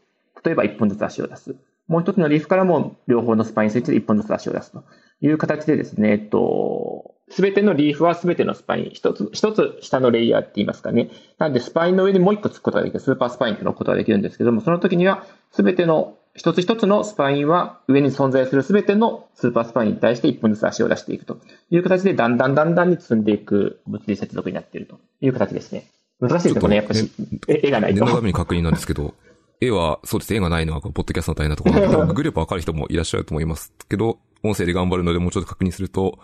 [0.45, 1.57] 例えば1本ずつ足を出す。
[1.89, 4.85] もう一つのリーフからも両方のスパインスイッチで1本ずつ足を出すと
[5.23, 11.11] いう形でですね、えっと、すべてのリーフはすべてのスパイン、一つ、一つ下のレイヤーって言いますかね。
[11.39, 21.39] なんでスパインの上にもう一個つくことができる、スーパースパインってのことができるんですけども、その時にはすべての一つ一つのスパインは上に存在するすべてのスーパースパインに対して一本ずつ足を出していくと
[21.71, 25.87] いう形で、だんだんだんだんに積んでいく物理接続になっているという形ですね。
[26.21, 27.11] 難しいですよね、やっぱり。
[27.49, 28.05] 絵がないと。
[28.05, 29.15] 念のために確認なんですけど、
[29.61, 36.19] 絵は、そうです、絵がないのは、ポッドキャストの大変なところなので、 グループわかる人もいらっしゃると思いますけど、音声で頑張るのでもうちょっと確認すると、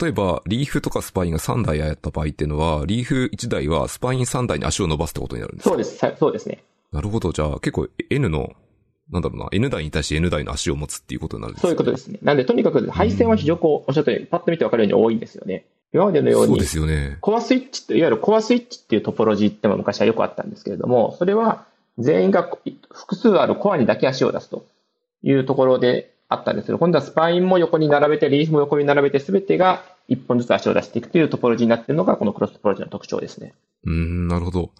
[0.00, 5.70] 例えば、リーフとかスパインが3台やった場合っていうのは、リーフ1台はスパイン3台に足を伸ばすってことになるんですか？
[5.70, 6.64] そうです、そうですね。
[6.92, 7.32] なるほど。
[7.32, 8.52] じゃあ、結構 N の
[9.10, 12.18] なんだろうな、N 台に対して N 台の足を持つっていうことになるんですそういうことですね。
[12.22, 15.64] なんで、とにかく配線は非常にこう、おっしゃったように、パッと見てわかるように多いんですよね。
[15.94, 17.16] 今までのように、そうですよね。
[17.22, 21.64] コアスイッチいわゆるコアスイッチっていうトポロジーっても昔はよくあったんですけれども、それは
[21.96, 22.50] 全員が
[22.92, 24.66] 複数あるコアにだけ足を出すと
[25.22, 33.54] いうところであったんですけど、今度はスパインも横に並べて、リーフも横に並べて、すべてが一本ずつ足を出していくというトポロジーになっているのが、このクロストポロジーの特徴ですね。
[33.84, 34.70] うん、なるほど。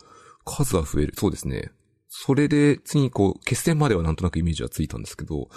[0.44, 1.14] 数は増える。
[1.16, 1.70] そうですね。
[2.10, 5.48] それで、次にこう、決戦まではなんとなくイメージはついたんですけど、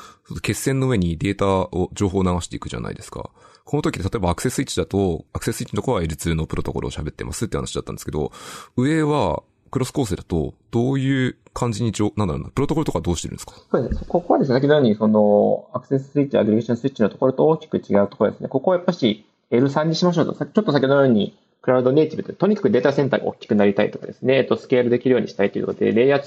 [0.42, 3.32] 決戦の上にデータを、情報を流していくじゃないですか。
[3.64, 8.32] この時例えばアクセスイッチだと、アクセススイッチのところは L2 のプロトコルを喋ってますって話だったんですけど、
[8.76, 13.54] 上は、クロス構成だと、どういう感じになんだろうな、プロトコルとかどうしてるんですか？
[13.72, 14.02] そうですね。
[14.08, 18.50] ここはですね、先ほどに、その、アクセススイッチ、アグリゲーションスイッチのところと大きく違うところですね。
[18.50, 20.34] ここはやっぱし L3 にしましょうと。
[20.34, 26.22] ちょっと先ほどのように、クラウドネイティブで、とにかくデータセンターが大きくなりたいとかですね、えっと、スケールできるようにしたいということで、レイヤー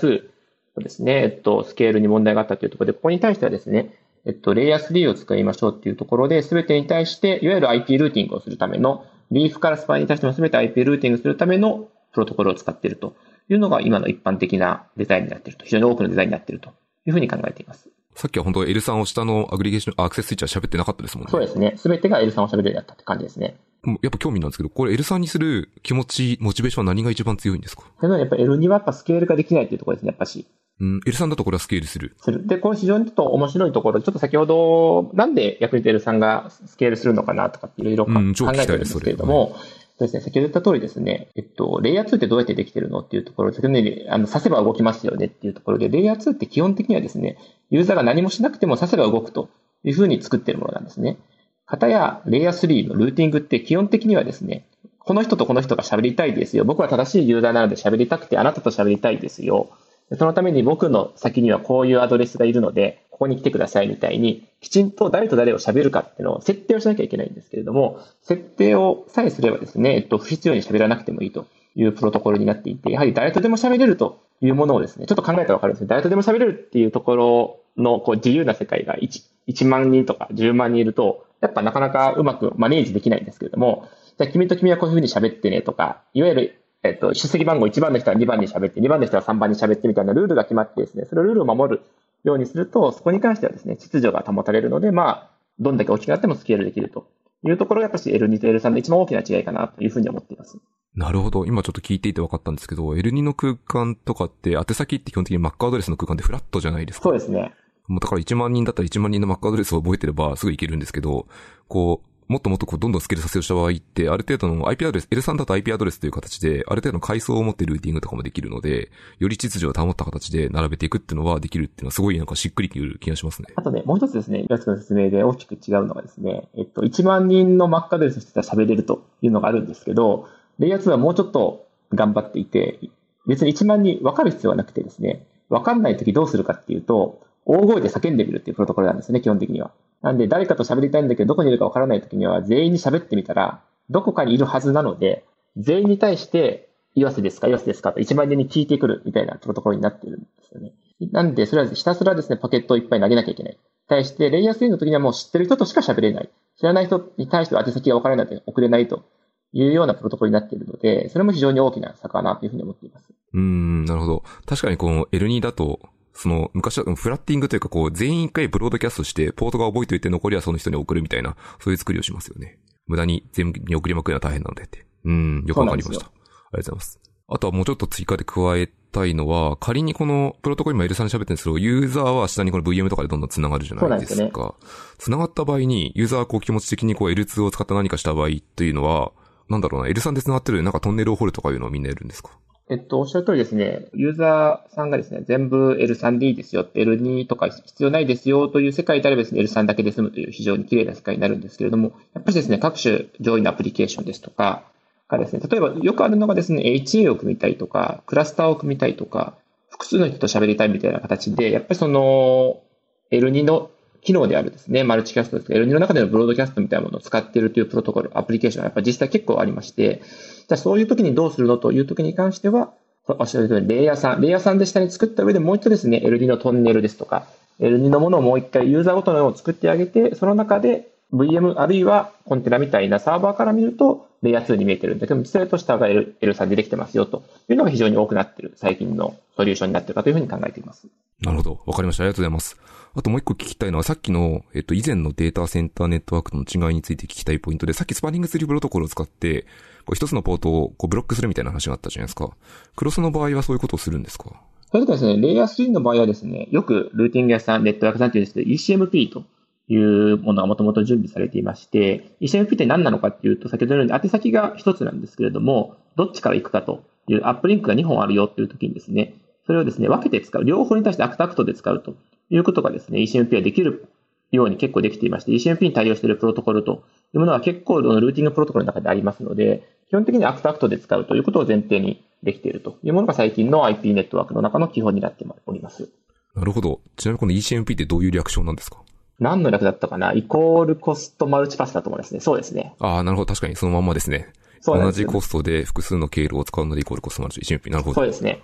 [0.76, 13.16] 2ですね、えっと、スケールに問題があったというところで、ここに対してはですね、えっと、レイヤー3を使いましょうっていうところで、すべてに対して、いわゆる IP ルーティングをするための、リーフからスパイに対してもすべて IP ルーティングするためのプロトコルを使っていると
[13.48, 16.70] いうのが今の一般的なデザインになっていると、非常に多くのデザインになっていると
[17.06, 17.88] いうふうに考えています。
[18.14, 21.30] さっきは本当 L さんを下のアグリゲーション、アクセススイッチは喋ってなかったですもんね。
[21.30, 21.74] そうですね。
[21.76, 23.56] すべてが L さんを喋るようになったって感じですね。
[24.02, 27.82] やっぱ興味なんですけど、これ L3 にする気持ち、モチベーションは何が一番強いんですか？
[28.00, 30.46] やっぱ L2 はやっぱスケールができないっていうところですね、やっぱし。
[30.80, 32.16] うん、L3 だとこれはスケールする。
[32.18, 32.46] する。
[32.46, 39.56] で、これ非常にちょっと面白いところ、ちょっと先ほど、なんで役に立て L3 がスケールするのかなとかっていろいろ考えてるんですけれども、
[39.96, 47.38] そうですね、先ほど言った通りですね、えっと、レイヤー2ってどうやってできてるのっていうところ、先ほどね、あの、刺せば動きますよねっていうところで、レイヤー2って基本的にはですね、
[47.70, 49.50] ユーザーが何もしなくても刺せば動くと
[49.84, 51.18] いうふうに作ってるものなんですね。
[51.66, 54.66] 型やレイヤー3のルーティングって基本的にはですね、
[54.98, 56.64] この人とこの人が喋りたいですよ。
[56.64, 59.70] 僕は正しいユーザーなので喋りたくてあなたと喋りたいですよ。
[60.12, 83.88] そのために僕の先にはこういうアドレスがいるので、ここに来てくださいみたいに、きちんと誰と誰を喋るかっていうのを設定をしなきゃいけないんですけれども、設定をさえすればですね、えっと、不必要に喋らなくてもいいというプロトコルになっていて、やはり誰とでも喋れるというものをですね、ちょっと考えたらわかるんですけど、誰とでも喋れるっていうところのこう自由な世界が 1, 1万人とか10万人いると、やっぱなかなかうまくマネージできないんですけれども、
[84.18, 91.82] じゃあ君と君はこういうふうに喋ってねとか、いわゆるえっと、出席番号1番の人は2番に喋って、2番の人は3番に喋ってみたいなルールが決まってですね、そのルールを守る
[92.24, 97.06] ようにすると、そこに関してはですね、秩序が保たれるので、まあ、どんだけ大きくなってもスケールできると
[97.42, 100.58] いうところが、やっぱし L2 と L3 の一番大きな違いかなというふうに思っています。
[100.94, 101.46] なるほど。
[101.46, 107.04] 今ちょっと聞いていて分かったんですけど、L2 の空間とかって、宛先って基本的に Mac アドレスの空間でフラットじゃないですか。
[107.04, 107.54] そうですね。
[107.86, 111.26] もうだから1万人だったら1万人の Mac アドレスを覚えてればすぐいけるんですけど、
[111.68, 123.50] こう、もっともっとこうどんどんスケールさせようした場合って、ある程度の IP アドレス、L3 だと IP アドレスという形で、ある程度の階層を持ってルーティングとかもできるので、より秩序を保った形で並べていくっていうのはできるっていうのはすごいなんかしっくりくる気がしますね。
[123.54, 132.80] あとね、もう一つですね、岩津の説明で大きく違うのがですね、えっと、1万人の Mac アドレスの人が喋れるというのがあるんですけど、レイヤー2はもうちょっと頑張っていて、
[133.28, 139.70] 別に1万人分かる必要はなくてですね、分かんないときどうするかっていうと、大声で叫んでみるっていうプロトコルなんですね、基本的には。
[140.04, 145.24] なんで、誰かと喋りたいんだけど、どこにいるか分からないときには、全員に喋ってみたら、どこかにいるはずなので、
[145.56, 150.74] 全員に対して、岩瀬ですか岩瀬ですかと1万人に聞いてくるみたいなプロトコルになってるんですよね。
[151.10, 153.58] なんで、それはひたすらですね、パケットをいっぱい投げなきゃいけない。
[153.88, 156.28] 対して、レイヤー3の時にはもう知ってる人としか喋れない。
[156.58, 159.06] 知らない人に対しては宛先が分からないので送れないと
[159.54, 163.08] いうようなプロトコルになっているので、それも非常に大きな差かなというふうに思っています。
[163.32, 164.22] うん、なるほど。
[164.46, 165.80] 確かにこの L2 だと、
[166.14, 172.58] その、昔はフラッティングというかこう、全員一回ブロードキャストして、ポートが覚えておいて残りはその人に送るみたいな、そういう作りをしますよね。
[172.86, 174.86] 無駄に全部に送りまくるのは大変なのでって。
[175.04, 176.06] うん、よくわかりました。
[176.06, 177.00] ありがとうございます。
[177.26, 184.54] あとはもうちょっと追加で加えたいのは、仮にこのプロトコル今 L3 で喋ってるんですけど、ユーザーは下にこの VM とかでどんどん繋がるじゃないですそうなんか。
[184.98, 189.12] 繋がった場合に、ユーザーはこう気持ち的にこう L2 を使った何かした場合というのは、
[189.48, 192.30] なんだろうな、L3 で繋がってるなんかトンネルを掘るとかいうのをみんなやるんですか？
[192.70, 204.64] えっと、おっしゃる通りですね、ユーザーさんがですね、全部 L3 でいいですよ、L2 とか必要ないですよという世界であればですね、L3 だけで済むという非常に綺麗な世界になるんですけれども、やっぱりですね、各種上位のアプリケーションですとか、
[205.08, 209.34] がですね、例えばよくあるのがですね、HA を組みたいとか、クラスターを組みたいとか、
[209.68, 212.62] 複数の人と喋りたいみたいな形で、やっぱりその
[213.10, 213.70] L2 の
[214.02, 220.00] 機能であるですね、マルチキャストですけど、L2 の中でのブロードキャストみたいなものを使っているというプロトコル、アプリケーションがやっぱり実際結構ありまして、
[220.48, 222.72] じゃあそういう時にどうするのという時に関しては、
[223.06, 227.26] おっしゃる通り、レイヤーさん、レイヤーさんで下に作った上でもう一度ですね、L2 のトンネルですとか、
[227.60, 240.88] L2 のものをもう一回ユーザーごとのものを作ってあげて、その中で VM あるいはコンテナみたいなサーバーから見ると、レイヤー2に見えてるんだけど、実際と下が L, L3 でできてますよというのが非常に多くなっている最近のソリューションになっているかというふうに考えています。
[241.20, 241.60] なるほど。
[241.66, 242.04] わかりました。
[242.04, 242.56] ありがとうございます。
[242.96, 249.46] あともう一個聞きたいのは、さっきの、えっと、以前のデータセンターネットワークとの違いについて聞きたいポイントで、さっきスパニングツリープロトコルを使って、
[249.86, 252.30] こう一つのポートをこうブロックするみたいな話があったじゃないですか。
[252.76, 254.32] クロスの場合はそういうことをするんですか？
[254.72, 259.22] それとですね、レイヤー3の場合はですね、よくルーティング屋さん、ネットワークさんっていうんですけど、ECMP と
[259.68, 269.14] いうものがもともと準備されていまして、ECMP って何なのかっていうと、先ほどのように宛先が一つなんですけれども、どっちから行くかというアップリンクが2本あるよっていう時にですね、
[269.46, 270.42] それをですね、分けて使う。
[270.42, 271.94] 両方に対して Act-Act で使うと
[272.30, 273.86] いうことがですね、ECMP はできる
[274.32, 285.90] ように結構できていまして、ECMP に対応しているプロトコルというものは結構ルーティングプロトコルの中でありますので、基本的に Act-Act で使うということを前提にできているというものが最近の IP ネットワークの中の基本になっております。
[286.34, 286.80] なるほど。
[286.96, 288.78] ちなみにこの ECMP ってどういう略称なんですか？
[289.20, 290.12] 何の略だったかな？
[290.12, 292.20] Equal Cost Multipath だと思いますね。
[292.20, 292.74] そうですね。
[292.80, 293.34] ああ、なるほど。
[293.34, 294.32] 確かにそのまんまですね。
[294.66, 297.70] 同そうなんですよじコストで複数の経路を使うのでイコールコストマルチ ECMP。
[297.70, 297.94] なるほど。
[297.94, 298.42] そうですね。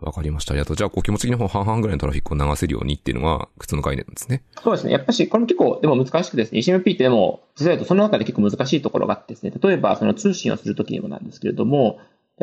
[0.00, 0.52] わかりました。
[0.52, 0.76] ありがとう。
[0.76, 4.42] じゃあ、こう気持ち的に半々ぐらいのトラフィックを流せるようにっていうのが普通の概念なんですね。
[4.62, 4.92] そうですね。
[4.92, 11.98] やっぱし、これも結構、でも難しくですね、ECMP ってでも、実際とその中で結構難しいところがあってですね、例えばその通信をするときにもなんですけれども、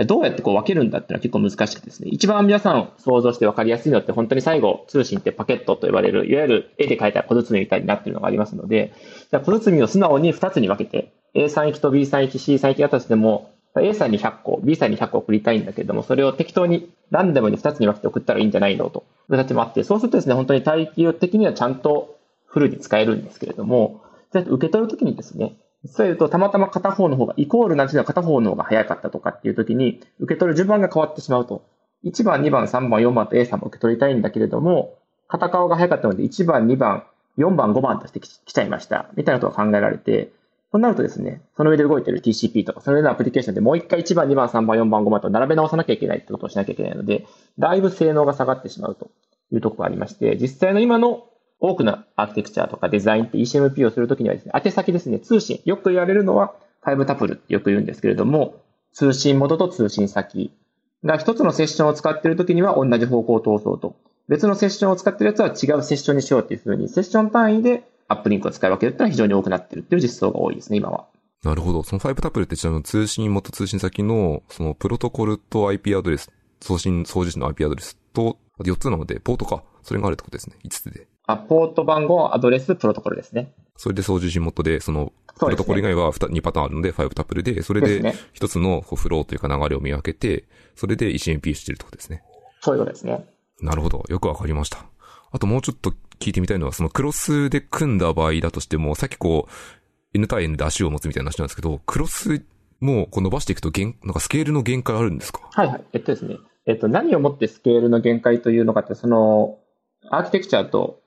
[0.06, 8.94] どうやってこう分けるんだっていうのは結構難しくてですね、一番皆さん想像して分かりやすいのって本当に最後、通信ってパケットと呼ばれる、いわゆる絵で描いた小包みたいになってるのがありますので、
[9.32, 18.90] じゃあ小包を素直に2つに分けて、A さん行きと B さん行き、C さん行きだとしても、A さんに100個、B さんに100個送りたいんだけれども、それを適当にランダムに2つに分けて送ったらいいんじゃないの？
[18.90, 25.56] という形もあって、そうするとですね、本当に待機的にはちゃんとフルに使えるんですけれども、受け取るときにですね、
[25.88, 31.64] そういうと、たまたま片方の方が、イコールなしで片方の方が早かったとかっていうときに、受け取る順番が変わってしまうと。
[32.04, 34.96] 1番、2番、3番、4番と A さんも受け取りたいんだけれども、
[35.28, 37.04] 片側が早かったので、1番、2番、
[37.38, 39.10] 4番、5番として来ちゃいました。
[39.16, 40.32] みたいなことが考えられて、
[40.76, 47.26] そうなるとですね、その上で動いてる TCP とか、そのようなアプリケーションでもう一回1番、2番、3番、4番、5番と並べ直さなきゃいけないってことをしなきゃいけないので、
[47.58, 49.10] だいぶ性能が下がってしまうと
[49.54, 51.30] いうところがありまして、実際の今の
[51.62, 55.62] 多くのアーキテクチャとかデザインって ECMP をするときにはですね、宛先ですね、通信。
[55.64, 58.56] よく言われるのは5タプルってよく言うんですけれども、
[58.92, 60.52] 通信元と通信先
[61.06, 63.96] が一つのセッションを使っているときには同じ方向を通そうと。
[64.28, 71.08] 別のセッションを使っているやつは違うセッションにしようっていうふうに、セッション単位でアップリンクを使い分けるっていうのは非常に多くなっているっていう実装が多いですね、今は。
[71.44, 71.84] なるほど。
[71.84, 79.64] その5タプルってちなみに通信元通信先の、そのプロトコルと IP アドレス、送信、送受信の IP アドレスと、4つなので、ポートか。
[79.84, 80.56] それがあるってことですね。
[80.64, 81.08] 5つで。
[81.28, 83.54] あ、ポート番号、アドレス、プロトコルですね。
[83.78, 88.02] それで送受信元で、その、プロトコル以外は 2, 2パターンあるので、5タプルで、それで
[88.34, 92.24] 1つのフローというか流れを見分けて、それで ECMP してるってことですね。
[92.62, 93.26] そういうことですね。
[93.62, 94.04] なるほど。
[94.08, 94.86] よくわかりました。
[95.32, 99.52] あともうちょっと聞いてみたいのは、そのクロスで組んだ場合だとしても、さっきこう、
[100.14, 102.44] N 対 N で足を持つみたいな話なんですけど、クロス
[102.80, 105.42] もこう伸ばしていくと限、なんかスケールの限界あるんですか？
[105.52, 105.84] はいはい。
[105.94, 106.38] えっとですね。
[106.66, 109.60] えっと、何をもってスケールの限界というのかって、その、
[110.10, 111.02] アーキテクチャと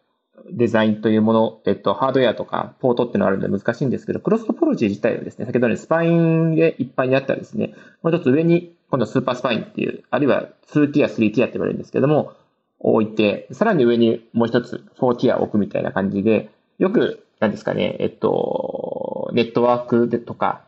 [0.52, 12.32] デザインというもの、えっと、ハードウェアとかポートっていうのがあるので難しいんですけど、クロストポロジー自体はですね、先ほどのスパインでいっぱいにあったらですね、もう一つ上に、今度スーパースパインっていう、あるいは2ティア、3ティアって言われるんですけども、
[12.80, 20.64] 置いて、さらに上にもう一つ4ティア置くみたいな感じで、よく、なんですかね、えっと、ネットワークでとか、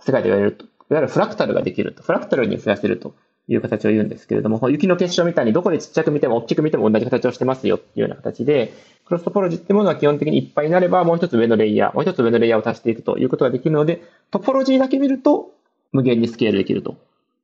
[0.00, 3.14] 世界で言われると、いわゆるフラクタルができると、フラクタルに増やせると
[3.48, 8.72] いう形を言うんですけれども、雪の結晶みたいにどこでちっちゃく見ても大きく見ても同じ形をしてますよっていうような形で、
[9.06, 15.50] クロストポロジーってものは基本的にいっぱいになれば、もう一つ上のレイヤー、もう一つ上のレイヤーを足していくということができるので、トポロジーだけ見ると
[15.92, 16.92] 無限にスケールできると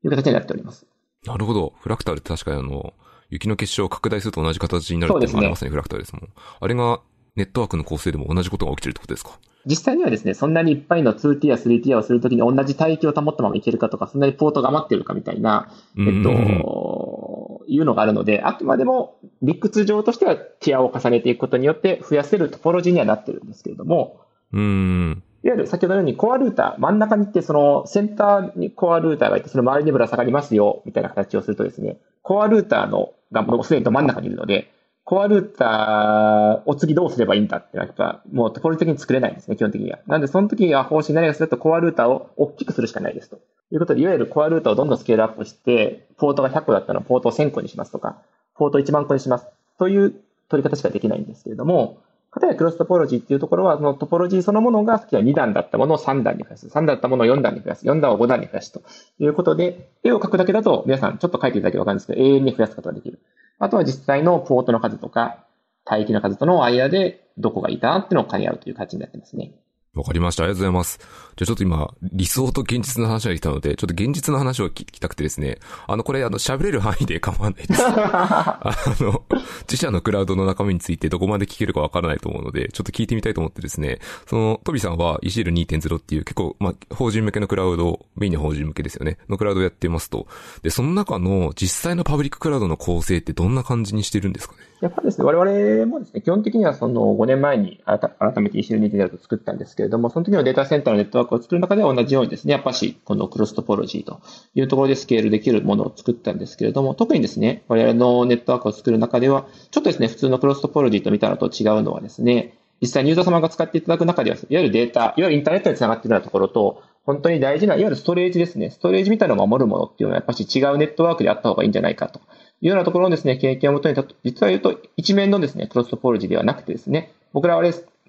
[0.05, 0.87] いう形になっております。
[1.25, 1.73] なるほど。
[1.81, 2.95] フラクタルって確かにあの、
[3.31, 6.29] 雪の結晶を拡大すると同じ形になるっていうのがありますね、すねフラクタルですもん。
[6.61, 7.01] あれが
[7.35, 9.39] ネットワークの構成でも同じことが起きてるってことですか？
[9.67, 24.21] 実際にはですね、そんなにいっぱいの2 t ア、3 t アをするときに同じ帯域を保ったままいけるかとか、そんなにポートが余ってるかみたいな、えっと、いうのがあるので、あくまでも理屈上としてはティアを重ねていくことによって増やせるトポロジーにはなってるんですけれども、
[24.53, 25.25] うん。
[25.47, 34.73] いわゆる先ほどのようにコアルーター、真ん中に行ってそのセンターにコアルーターがいて、その周りにぶら下がりますよ、みたいな形をするとですね、コアルーターのがもうすでに真ん中にいるので、
[35.05, 40.01] コアルーターを次どうすればいいんだってやっぱもうトポロジー的に作れないんですね、基本的には。
[40.09, 43.37] なんでその時は方針何がするとコアルーターを大きくするしかないですと。
[43.71, 48.21] いうことで、いわゆるコアルーターをどんどんスケールアップして、ポートが100個だったらポートを1000個にしますとか、
[48.57, 49.47] ポート1万個にします。
[49.79, 50.13] という
[50.49, 51.99] 取り方しかできないんですけれども、
[52.41, 56.67] 例えばクロストポロジーっていうところは、そのトポロジーそのものが、さっきは2段だったものを3段に増やす。
[56.67, 57.87] 3段だったものを4段に増やす。
[57.87, 58.83] 4段を5段に増やすと
[59.19, 63.21] いうことで、絵を描くだけだと、皆さんちょっと描いていただければわかるんですけど、永遠に増やすことができる。
[63.59, 65.45] あとは実際のポートの数とか、
[65.91, 69.53] 帯域の数との間でどこがいいかなっていうのを兼ね合うという形になってますね。
[69.97, 70.45] わかりました。
[70.45, 70.99] ありがとうございます。
[71.37, 75.59] じゃあちょっと今、理想と現実の話が来たので、ちょっと現実の話を聞きたくてですね。
[75.87, 77.83] あの、これ、あの、喋れる範囲で構わないです。
[77.85, 79.23] あの、
[79.63, 83.99] 自社のクラウドの中身についてどこまで聞けるかわからないと思うので、ちょっと聞いてみたいと思ってですね。
[84.27, 89.19] その、トビさんは ECL2.0 っていう結構、まあ、法人向けのクラウド、メインの法人向けですよね。
[89.29, 90.27] のクラウドをやってますと。
[90.63, 94.61] で、その中の実際のパブリッククラウドの構成ってどんな感じにしてるんですかね？
[94.81, 97.99] やっぱですね、我々もですね、基本的にはその5年前に改
[98.43, 104.21] めて ECL2.0 と作ったんですけれども、その時のデータセンターのネットワークを作る中では同じようにですね、やっぱし、この Clos トポロジーと
[104.55, 118.71] いうところでスケールできるものを作ったんですけれども、特にですね、我々のネットワークを作る中では、ちょっとですね、普通のクロストポロジーと見たのと違うのはですね、実際にユーザー様が使っていただく中では、いわゆるデータ、いわゆるインターネットにつながっているようなところと、本当に大事な、いわゆるストレージですね。
[118.71, 122.21] ストレージみたいなのを守るものっていうのは、やっぱし違うネットワークであった方がいいんじゃないかと
[122.61, 127.63] いうようなところのですね、経験をもとに、実は言うと、一面のですね、クロストポロジーではなくてですね、僕らは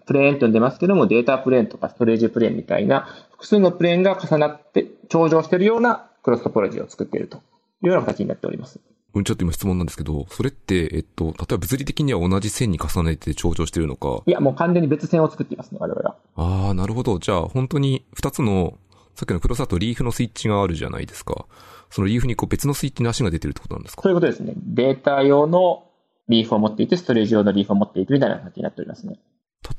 [0.06, 7.42] プレーンと呼んでますけども、データプレーンとかストレージプレーンみたいな、複数のプレーンが重なって頂上しているようなクロストポロジーを作っているとい
[7.84, 8.80] うような形になっております。
[9.14, 14.22] ちょっと今質問なんですけど、それって、えっと、例えば物理的には同じ線に重ねて頂上してるのか？
[14.28, 16.16] いや、もう完全に別線を作っていますね、我々は。
[16.36, 17.18] ああ、なるほど。
[17.18, 18.78] じゃあ、本当に二つの、
[19.18, 21.48] さっきのクロスアとリーフのスイッチがあるじゃないですか。
[21.90, 24.04] そのリーフにこう別のスイッチの足が出てるってことなんですか？
[24.04, 24.54] そういうことですね。
[24.58, 25.86] データ用の
[26.30, 29.20] リーフを持っていて、ストレージ用のリーフを持っていてみたいな感じになっておりますね。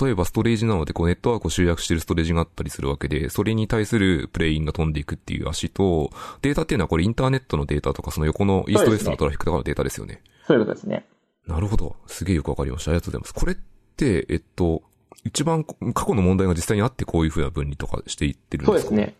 [0.00, 6.10] 例えばストレージなので、こうネットワークを集約しているストレージがあったりするわけで、それに対するプレインが飛んでいくっていう足と、
[6.42, 10.20] データっていうのはこれインターネットのデータとか、その横のイーストウェストのトラフィックとかのデータですよね。
[10.48, 11.06] そういうことですね。
[11.46, 11.94] なるほど。
[12.06, 12.90] すげえよくわかりました。
[12.90, 13.34] ありがとうございます。
[13.34, 13.56] これっ
[13.96, 14.82] て、えっと、
[15.24, 18.88] 一番過去の問題が実際にあってこういうふうな分離とかしていってるんですか？
[18.88, 19.14] そうですね。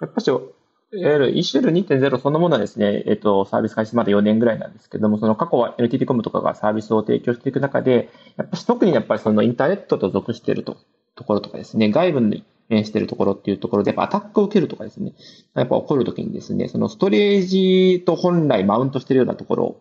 [0.00, 10.76] やっぱし、いわゆる ECL2.0 そのものはですね、えっと、サービス開始まだ4年ぐらいなんですけども、その過去は NTT コムとかがサービスを提供していく中で、やっぱし特にやっぱりそのインターネットと属していると
[11.16, 15.14] ところとかですね、外部に面しているところっていうところで、やっぱアタックを受けるとかですね、
[15.54, 19.76] やっぱ起こるときにですね、そのストレージと本来マウントしているようなところ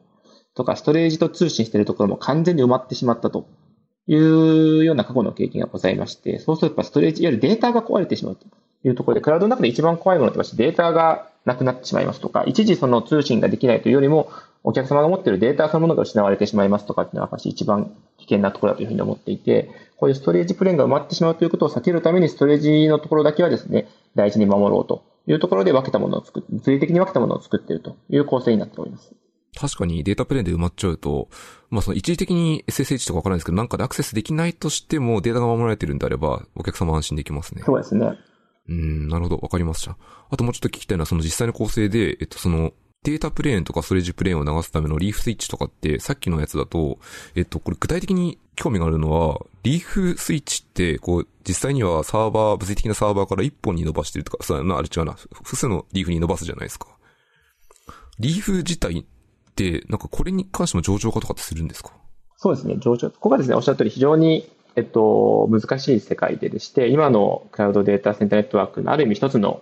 [0.55, 3.47] とか、ストレージと通信しているところも完全に埋まってしまったと。
[4.05, 8.45] いうような過去の経験がございまして、そうするとやっぱストレージ、いわゆるデータが壊れてしまうと。
[8.83, 14.29] いうところで、クラウドの中で一番怖いものってデータがなくなってしまいますとか、一時その通信ができないというよりも、
[14.63, 29.13] お客様が持っているデータそのものが失われてしまいますとかっていうのは、私一番危険なところだというふうに思っていて、こういうストレージプレーンが埋まってしまうということを避けるために、ストレージのところだけはですね、大事に守ろうというところで分けたものを作っ、物理的に分けたものを作っているという構成になっております。
[29.55, 31.29] 確かにデータプレーンで埋まっちゃうと、
[31.69, 37.61] まあその一時的に SSH とかわからないですけど、なんかでアクセスできないとしてもデータが守られてるんであれば、お客様安心できますね。
[37.65, 38.17] そうですね。
[38.69, 39.37] うん、なるほど。
[39.37, 39.97] わかりました。
[40.29, 46.99] あともうちょっと聞きたいのは、その実際の構成で、えっと、その、データプレーンとかストレージプレーンを流すためのリーフスイッチとかって、さっきのやつだと、
[47.35, 56.87] えっと、これ具体的に興味があるのは、リーフスイッチって、こう、実際にはサーバー、物理的なサーバーから一本に伸ばしてるとか、そう、な、あれ違うな、複数のリーフに伸ばすじゃないですか。
[58.19, 59.05] リーフ自体っ
[59.55, 61.91] て、なんかこれに関しても冗長化とかってするんですか？
[62.37, 63.09] そうですね、冗長。
[63.09, 69.61] ここがですね、おっしゃる通り非常にえっと、難しい世界ででして、今のクラウドデータセンターネットワークのある意味一つの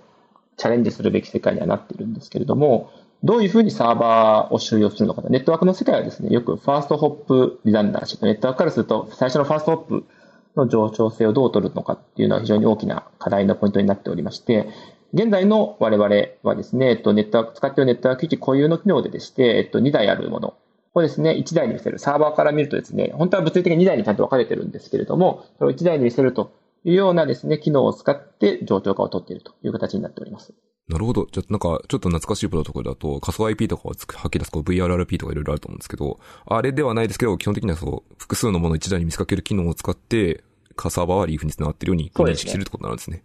[0.57, 2.91] チャレンジするべき世界にはなっているんですけれども、
[3.23, 5.21] どういうふうにサーバーを収容するのか。
[5.29, 10.05] ネットワークの世界はですね、よく First Hop Redundancy ネットワークからすると、最初のファーストホップ
[10.55, 14.69] の冗長性をどう取るのかっていうのは非常に大きな課題のポイントになっておりまして、
[15.13, 20.53] 現在の我々はですね、えっと、ネットワーク、使っているネットワーク機器固有の機能ででして、えっと、2台あるもの
[20.93, 21.99] をですね、1台に見せる。
[21.99, 30.53] サーバーから見るとですね、本当は物理的に2台にちゃんと分かれてるんですけれども、それを1台に見せるというようなですね、機能を使って上長化を取っているという形になっております。
[30.89, 31.27] なるほど。
[31.31, 40.43] じゃなんか、ちょっと懐かしいプロトコルだと、仮想 IP とかを吐き出す、こう VRRP とかいろいろあると思うんですけど、あれではないですけど、基本的にはそう、複数のものを1台に見せかける機能を使って、
[40.75, 43.23] カサーバーはリーフに繋がってるように認識するってことなんですね。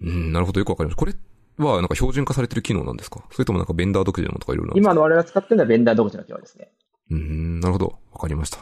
[0.00, 0.60] う、ね、ん、なるほど。
[0.60, 1.00] よくわかりました。
[1.00, 1.14] これ
[1.64, 3.24] はなんか標準化されてる機能なんですか？
[3.30, 6.72] それともなんかベンダー独自のものとかいろいろ今の我々が使ってるのはベンダー独自の機能ですね。
[7.10, 7.98] うん、なるほど。
[8.12, 8.58] わかりました。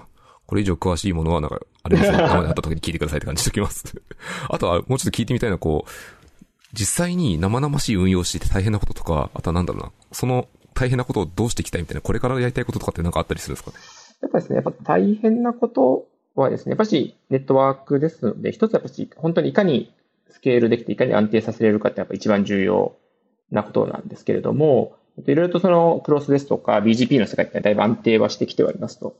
[0.47, 4.03] これ以上詳しいものは、なんか、あれですね、たまにあった時に聞いてくださいって感じしておきます。
[4.49, 5.91] あとは、もうちょっと聞いてみたいのは、こう、
[6.73, 13.77] 実際に生々しい運用してて大変なこととか、あとはなんだろうな、その大変なことをどうしていきたいみたいな、これからやりたいこととかってなんかあったりするんですかね？
[14.23, 19.93] やっぱですね、やっぱ大変なことはですね、やっぱしネットワークですので、一つやっぱし、本当にいかに
[20.31, 22.97] スケールできて、いかに安定させれるかってやっぱ一番重要
[23.51, 24.97] なことなんですけれども、
[25.31, 29.15] いろいろとそのクロスですとか BGP の世界ってだいぶ安定はしてきてはいますと。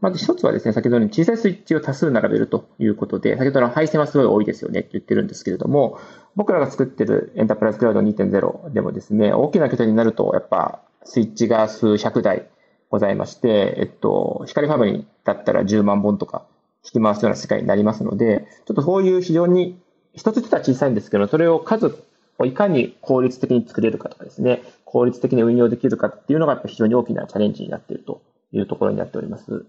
[0.00, 5.98] まず一つはですね、先ほどの小さいスイッチを多数並べるということで、先ほどの配線はすごい多いですよねって言ってるんですけれども、
[6.36, 12.46] 僕らが作ってるエンタープライズクラウド2.0でもですね、大きな拠点になると、やっぱスイッチが数百台
[12.90, 16.44] ございまして、えっと、光ファブリンだったら10万本とか
[16.84, 19.80] 引き回すような世界になりますので、ちょっとそういう非常に
[20.12, 21.96] 一つ一つは小さいんですけど、それを数
[22.38, 28.22] をいかに効率的に作れるかとかですね、効率的に運用できるかっていうのが非常に大きなチャレンジになっていると
[28.52, 29.66] いうところになっております。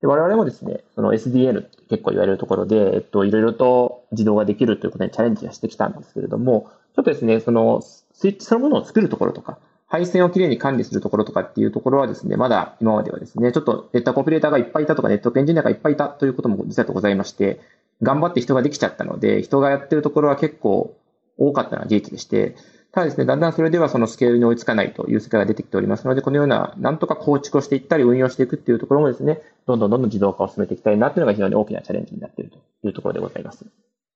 [0.00, 17.60] で我々もですね、その SDN って結構言われるところで、えっと、いろいろと自動ができるということにチャレンジはしてきたんですけれども、ちょっとですね、そのスイッチそのものを作るところとか、配線をきれいに管理するところとかっていうところはですね、まだ今まではですね、ちょっとネットコピレーターがいっぱいいたとか、ネットエンジニアがいっぱいいたということも実はございまして、
[18.02, 20.94] 頑張って人ができちゃったので、人がやってるところは結構
[21.38, 22.56] 多かったのは事実でして、
[22.92, 33.66] ただですね、だんだんそれではそのスケールに追いつかないという世界が出てきておりますので、このような、なんとか構築をしていったり運用していくっていうところもですね、どんどんどんどん自動化を進めていきたいなというのが非常に大きなチャレンジになっているというところでございます。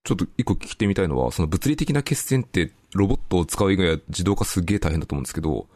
[0.02, 5.68] ちょっと一個聞いてみたいのは、その物理的な決戦ってロボットを使う以外は自動化すげえ大変だと思うんですけど、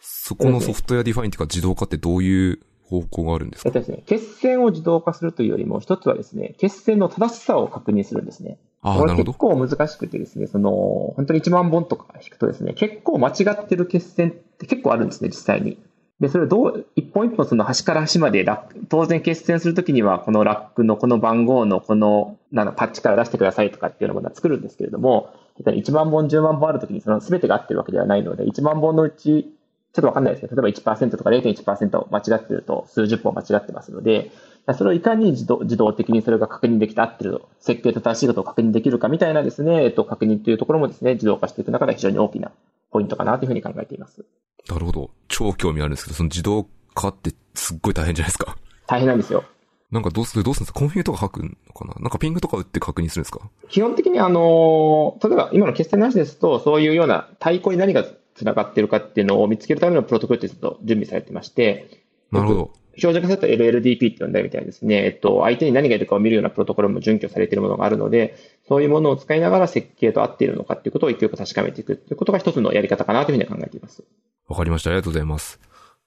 [0.00, 3.68] そこの Software Define というか自動化ってどういう方向があるんですか？
[3.68, 8.58] えっとですね、結線を自動化するというよりも、一つはですね、結線の正しさを確認するんですね。
[8.82, 9.24] ああ、なるほど。
[9.32, 10.70] 結構難しくてですね、その、
[11.16, 15.78] 本当に1万本とか引くとですね、結構間違ってる結線って結構あるんですね、実際に。
[16.20, 18.44] で、それをどう、一本一本その端から端まで
[18.88, 25.32] 当然結線するときには、このラックのこの番号のこの、なんパッチから出してくださいとかっていうのを作るんですけれども、
[25.64, 29.54] 1万本、10万本あるときにその全てが合ってるわけではないので、1万本のうち
[29.92, 34.30] ちょっとわかんないですけど、例えば1%とか0.1%間違ってると数十本間違ってますので、
[34.74, 42.52] それをいかに自動自動的にそれが確認できて合ってる、設計と正しいことを確認できるかみたいなですね、えっと、確認というところもですね、自動化していく中で非常に大きな
[42.90, 44.24] ポイントかなというふうに考えています。
[44.68, 45.10] なるほど。
[45.28, 48.56] 超興味あるんですけど、その自動化ってすっごい大変じゃないですか。
[48.86, 49.44] 大変なんですよ。
[49.90, 50.80] なんかどうする、どうするんですか？
[50.80, 51.94] コンフィグとか書くのかな？
[52.00, 53.48] なんかピングとか打って確認するんですか？
[53.70, 58.04] 基本的にあの、例えば今の決済なしですと、そういうような太鼓に何が
[58.34, 62.70] 繋がってるかっていうのを見つけるためのプロトコルってちょっと準備されてまして、なるほど。
[62.96, 65.04] 標準化された LLDP って呼んだみたいですね。
[65.04, 74.02] えっと、相手に何がいるかを見るようなプロトコルも準拠されているものがあるので、そういうものを使いながら設計と合っているのかっていうことを一個一個確かめていくということが一つのやり方かなというふうに考えています。
[74.48, 74.90] わかりました。
[74.90, 75.60] ありがとうございます。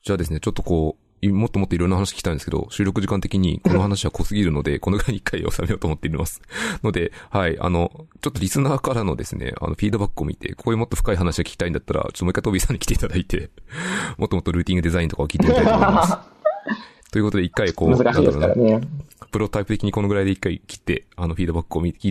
[0.03, 6.41] じゃあですね、ちょっとこう、もっともっといろんな話聞きたいんですけど、収録時間的にこの話は濃すぎるので、 このぐらいに一回収めようと思っています。
[6.83, 7.91] ので、はい、あの、
[8.21, 13.51] ちょっとリスナーからのですね、あの、フィードバックを見て、こういうもっと深い話が聞きたいんだったら、ちょっともう一回トビーさんに来ていただいて、
[14.17, 16.17] もっともっとルーティングデザインとかを聞いてみたいと思います。
[17.11, 18.81] ということで、一回こう、難しいですからね。
[19.31, 22.09] プロタイプ的にこのぐらいで一回切って、あの、フィードバックを聞いて。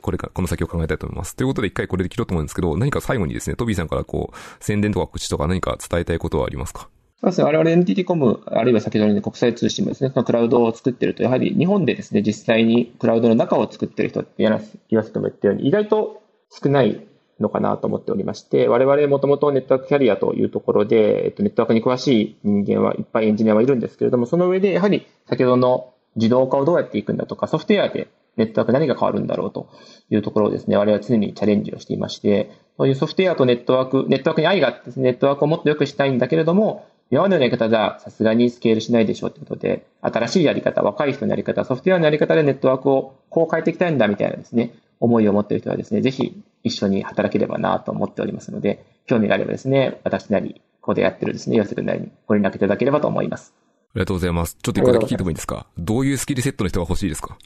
[0.00, 1.36] これか、この先を考えたいと思います。
[1.36, 6.88] ということで、一回これで切ろうと思うんですけど、何か最後にですね、トビーさんからこう、宣伝とか口とか何か伝えたいことはありますか？
[7.20, 7.44] そうですね。
[7.44, 14.60] 我々 NTT コム、あるいは先ほどの国際通信もですね、そのクラウドを作ってると、やはり日本でですね、実際にクラウドの中を作ってる人って言わ
[15.02, 17.06] せてもらったように、意外と少ない
[17.40, 29.70] のかなと思っておりまして、我々もともとネットワークキャリアというところで、えっと、ネットワークに詳しい人間はいっぱいエンジニアはいるんですけれども、その上で、やはり先ほどの自動化をどうやっていくんだとか、ソフトウェアでネットワーク何が変わるんだろうと
[30.10, 53.54] いうところをですね、我々は常にチャレンジをしていまして、そういうソフトウェアとネットワーク、ネットワークに愛があってですね、ネットワークをもっと良くしたいんだけれども、今までのやり方じゃさすがにスケールしないでしょうということで、新しいやり方、若い人のやり方、ソフトウェアのやり方でネットワークをこう変えていきたいんだみたいなですね、思いを持っている人はですね、ぜひ一緒に働ければなと思っておりますので、興味があればですね、私なり、ここでやってるですね、ヨセ君なりにご連絡いただければと思います。
[53.56, 54.56] ありがとうございます。
[54.60, 55.66] ちょっと一個だけ聞いてもいいですか？
[55.78, 57.38] どういうスキルセットの人が欲しいですか？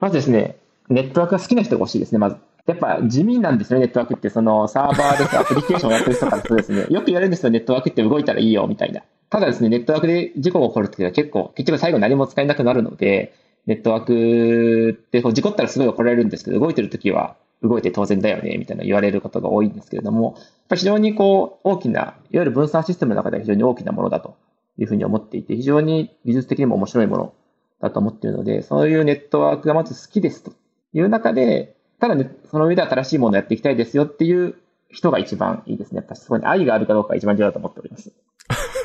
[0.00, 0.56] まずですね、
[0.88, 2.36] ネットワークが好きな人が欲しいですね、まず。
[2.66, 4.30] やっぱ地味なんですね、ネットワークって。
[4.30, 9.02] そのサーバーでアプリケーションをやってる人からするですね、 よく言われるんですよ、ネットワークって動いたらいいよ、みたいな。
[9.30, 13.34] ただですね、ネットワークで事故が起こるときは結構、結局最後何も使えなくなるので、
[13.66, 24.36] ネットワークってこう事故ったらすごい怒られるんですけど、動いてるときは動いて当然だよね、みたいな言われることが多いんですけれども、やっぱ非常にこう、大きな、いわゆる分散システムの中では非常に大きなものだと
[24.78, 27.34] いうふうに思っていて、非常に技術的にも面白いもの
[27.80, 30.52] だと思っているので、そういうネットワークがまず好きですと
[30.92, 34.56] いう中で、ただね、その上で新しいものをやっていきたいですよっていう
[34.90, 35.98] 人が一番いいですね。
[35.98, 38.10] やっぱそこに愛があるかどうかが一番重要だと思っております。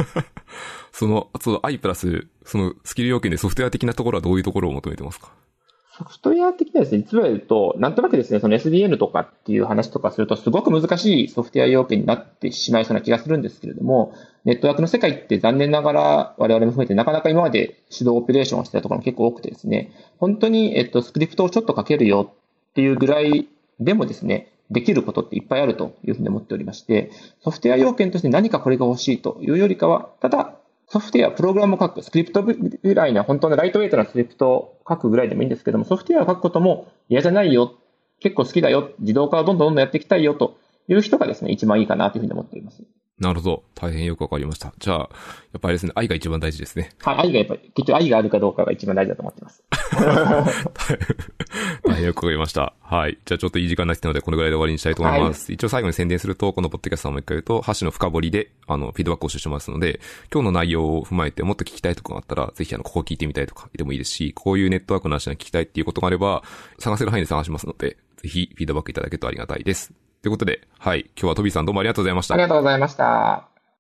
[0.94, 5.32] その、その愛プラス、そのスキル要件でソフトウェア的なところはどういうところを求めてますか？
[5.98, 14.14] ソフトウェア的にはですね、実は言うと、なんとなくですね、その SDN とかっていう話とかすると、すごく難しいソフトウェア要件になってしまいそうな気がするんですけれども、
[14.46, 22.32] ネットワークの世界って残念ながら我々も含めてなかなか今まで手動オペレーションをしてたところも結構多くてですね、本当に、えっと、スクリプトをちょっと書けるよ
[22.78, 23.48] っていうぐらい
[23.80, 27.10] でもですね、できることっていっぱいあるというふうに思っておりまして、
[27.42, 30.54] ソフトウェア要件として何かこれが欲しいというよりかは、ただ、
[30.88, 37.74] ソフトウェア、プログラムを書く、スクリプトぐらいな、本当のライトウェイトなスクリプトを書くぐらいでもいいんですけども、ソフトウェアを書くことも嫌じゃないよ、
[38.20, 40.58] 結構好きだよ、自動化をどんどんどんどんやっていきたいよと
[40.88, 42.84] いう人がですね、一番いいかなというふうに思っています。
[43.20, 43.64] なるほど。
[43.74, 44.72] 大変よくわかりました。
[44.78, 45.08] じゃあ、や
[45.58, 46.92] っぱりですね、愛が一番大事ですね。
[47.00, 49.64] はい、愛がやっぱり、結局愛があるかどうかが一番大事だと思ってます。
[51.84, 52.76] 大変よくわかりました。
[52.80, 53.18] はい。
[53.26, 55.48] じゃあちょっといい時間になってたので、これぐらいで終わりにしたいと思います。
[55.48, 60.00] はい、一応最後に宣伝すると、このポッドキャストをもう一回言うと、箸の深掘りで、あの、フィードバックをしてしますので、
[60.32, 66.44] 今日の内容を踏まえてもっと聞きたいとかがあったら、ぜひあの、ここ聞いてみたいとかでもいいですし、こういうネットワークの話が聞きたいっていうことがあれば、
[66.78, 69.92] 探せる範囲で探しますので、ぜひフィードバックいただけるとありがたいです。
[70.28, 71.06] ということで、はい。
[71.16, 72.34] 今日はトビーさんどうもありがとうございました。
[72.34, 73.57] ありがとうございました。